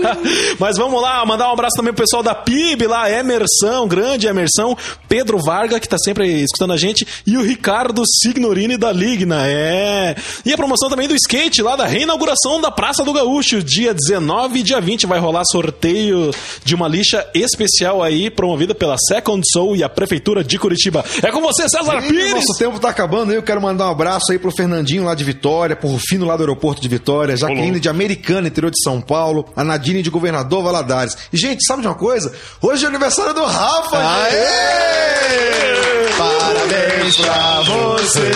Mas 0.58 0.76
vamos 0.76 1.00
lá, 1.00 1.24
mandar 1.24 1.48
um 1.48 1.52
abraço 1.52 1.76
também 1.76 1.92
pro 1.92 2.04
pessoal 2.04 2.22
da 2.22 2.34
PIB 2.34 2.86
lá, 2.86 3.10
Emersão, 3.10 3.86
grande 3.86 4.26
Emersão, 4.26 4.76
Pedro 5.08 5.38
Varga, 5.38 5.78
que 5.78 5.88
tá 5.88 5.98
sempre 5.98 6.42
escutando 6.42 6.72
a 6.72 6.76
gente, 6.76 7.06
e 7.26 7.36
o 7.36 7.42
Ricardo 7.42 8.02
Signorini 8.06 8.76
da 8.76 8.90
Ligna, 8.90 9.46
é. 9.46 10.16
E 10.44 10.52
a 10.52 10.56
promoção 10.56 10.88
também 10.88 11.08
do 11.08 11.14
skate 11.14 11.62
lá 11.62 11.76
da 11.76 11.86
reinauguração 11.86 12.60
da 12.60 12.70
Praça 12.70 13.04
do 13.04 13.12
Gaúcho, 13.12 13.62
dia 13.62 13.94
19 13.94 14.60
e 14.60 14.62
dia 14.62 14.80
20 14.80 15.06
vai 15.06 15.18
rolar 15.18 15.44
sorteio 15.44 16.30
de 16.64 16.74
uma 16.74 16.88
lixa 16.88 17.26
especial 17.34 18.02
aí, 18.02 18.30
promovida 18.30 18.74
pela 18.74 18.96
Second 19.08 19.42
Soul 19.52 19.76
e 19.76 19.84
a 19.84 19.88
Prefeitura 19.88 20.42
de 20.42 20.58
Curitiba. 20.58 21.04
É 21.22 21.30
com 21.30 21.40
você, 21.40 21.68
César 21.68 21.97
Pires! 22.02 22.34
nosso 22.34 22.58
tempo 22.58 22.78
tá 22.78 22.88
acabando. 22.90 23.32
Eu 23.32 23.42
quero 23.42 23.60
mandar 23.60 23.88
um 23.88 23.90
abraço 23.90 24.32
aí 24.32 24.38
pro 24.38 24.50
Fernandinho 24.50 25.04
lá 25.04 25.14
de 25.14 25.24
Vitória, 25.24 25.76
pro 25.76 25.88
Rufino 25.88 26.26
lá 26.26 26.36
do 26.36 26.42
aeroporto 26.42 26.80
de 26.80 26.88
Vitória, 26.88 27.36
Jaqueline 27.36 27.80
de 27.80 27.88
Americana, 27.88 28.48
interior 28.48 28.70
de 28.70 28.82
São 28.82 29.00
Paulo, 29.00 29.46
a 29.56 29.64
Nadine 29.64 30.02
de 30.02 30.10
Governador 30.10 30.62
Valadares. 30.62 31.16
E, 31.32 31.36
gente, 31.36 31.64
sabe 31.66 31.82
de 31.82 31.88
uma 31.88 31.94
coisa? 31.94 32.32
Hoje 32.60 32.84
é 32.84 32.88
aniversário 32.88 33.34
do 33.34 33.44
Rafa! 33.44 33.98
gente! 34.30 36.18
Parabéns 36.18 37.16
pra 37.16 37.62
você. 37.62 38.32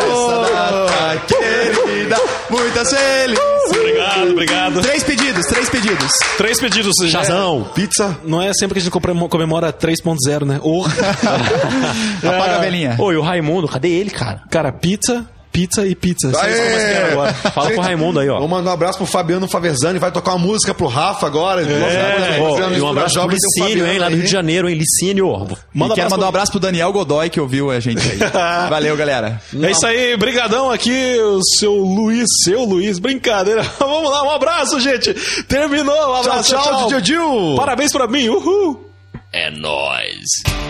Essa 0.00 0.52
data 0.52 1.20
querida. 1.26 1.39
Muitas 2.50 2.90
felizes. 2.90 3.38
Obrigado, 3.68 4.30
obrigado. 4.32 4.80
Três 4.82 5.02
pedidos, 5.04 5.46
três 5.46 5.68
pedidos. 5.68 6.10
Três 6.36 6.60
pedidos. 6.60 6.94
já- 7.04 7.20
Chazão. 7.20 7.70
Pizza. 7.74 8.18
Não 8.24 8.42
é 8.42 8.52
sempre 8.52 8.74
que 8.74 8.80
a 8.80 8.82
gente 8.82 8.90
comemora- 8.92 9.28
comemora 9.28 9.72
3.0, 9.72 10.44
né? 10.44 10.58
Ou, 10.62 10.84
Apaga 12.22 12.56
a 12.56 12.58
velhinha. 12.58 12.96
Oi, 12.98 13.16
o 13.16 13.22
Raimundo, 13.22 13.68
cadê 13.68 13.88
ele, 13.90 14.10
cara? 14.10 14.42
cara, 14.50 14.72
pizza, 14.72 15.24
pizza 15.52 15.86
e 15.86 15.94
pizza. 15.94 16.30
Só 16.32 16.40
Aê! 16.40 17.12
agora. 17.12 17.32
Fala 17.34 17.66
pro 17.66 17.76
Gente, 17.76 17.84
Raimundo 17.84 18.20
aí, 18.20 18.28
ó. 18.28 18.34
Vamos 18.34 18.50
mandar 18.50 18.70
um 18.70 18.74
abraço 18.74 18.98
pro 18.98 19.06
Fabiano 19.06 19.48
Faverzani, 19.48 19.98
vai 19.98 20.10
tocar 20.12 20.32
uma 20.34 20.46
música 20.46 20.72
pro 20.74 20.86
Rafa 20.86 21.26
agora. 21.26 21.62
É. 21.62 22.38
Ó, 22.40 22.56
Fazendo 22.56 22.76
e 22.78 22.80
um 22.80 22.88
abraço 22.88 23.20
pro 23.20 23.28
Licínio, 23.30 23.86
hein, 23.86 23.98
lá 23.98 24.08
do 24.08 24.14
Rio 24.16 24.24
de. 24.24 24.30
Janeiro, 24.30 24.68
hein, 24.68 24.76
Licínio. 24.78 25.28
Manda 25.74 25.94
quero 25.94 26.08
mandar 26.10 26.16
pro- 26.16 26.24
um 26.24 26.28
abraço 26.28 26.50
pro 26.52 26.60
Daniel 26.60 26.92
Godoy 26.92 27.28
que 27.30 27.40
ouviu 27.40 27.70
a 27.70 27.80
gente 27.80 28.00
aí. 28.08 28.18
Valeu, 28.70 28.96
galera. 28.96 29.40
É 29.62 29.70
isso 29.70 29.86
aí, 29.86 30.16
brigadão 30.16 30.70
aqui, 30.70 31.16
o 31.20 31.40
seu 31.58 31.72
Luiz, 31.74 32.26
seu 32.44 32.64
Luiz, 32.64 32.98
brincadeira. 32.98 33.62
Vamos 33.78 34.10
lá, 34.10 34.22
um 34.24 34.30
abraço, 34.30 34.78
gente. 34.80 35.12
Terminou, 35.44 35.94
um 35.94 35.98
Tchau, 36.22 36.32
abraço, 36.32 36.50
tchau, 36.54 36.88
tchau, 36.88 37.00
Dil. 37.00 37.54
Parabéns 37.56 37.92
pra 37.92 38.06
mim, 38.06 38.28
uhul. 38.28 38.88
É 39.32 39.50
nóis! 39.50 40.69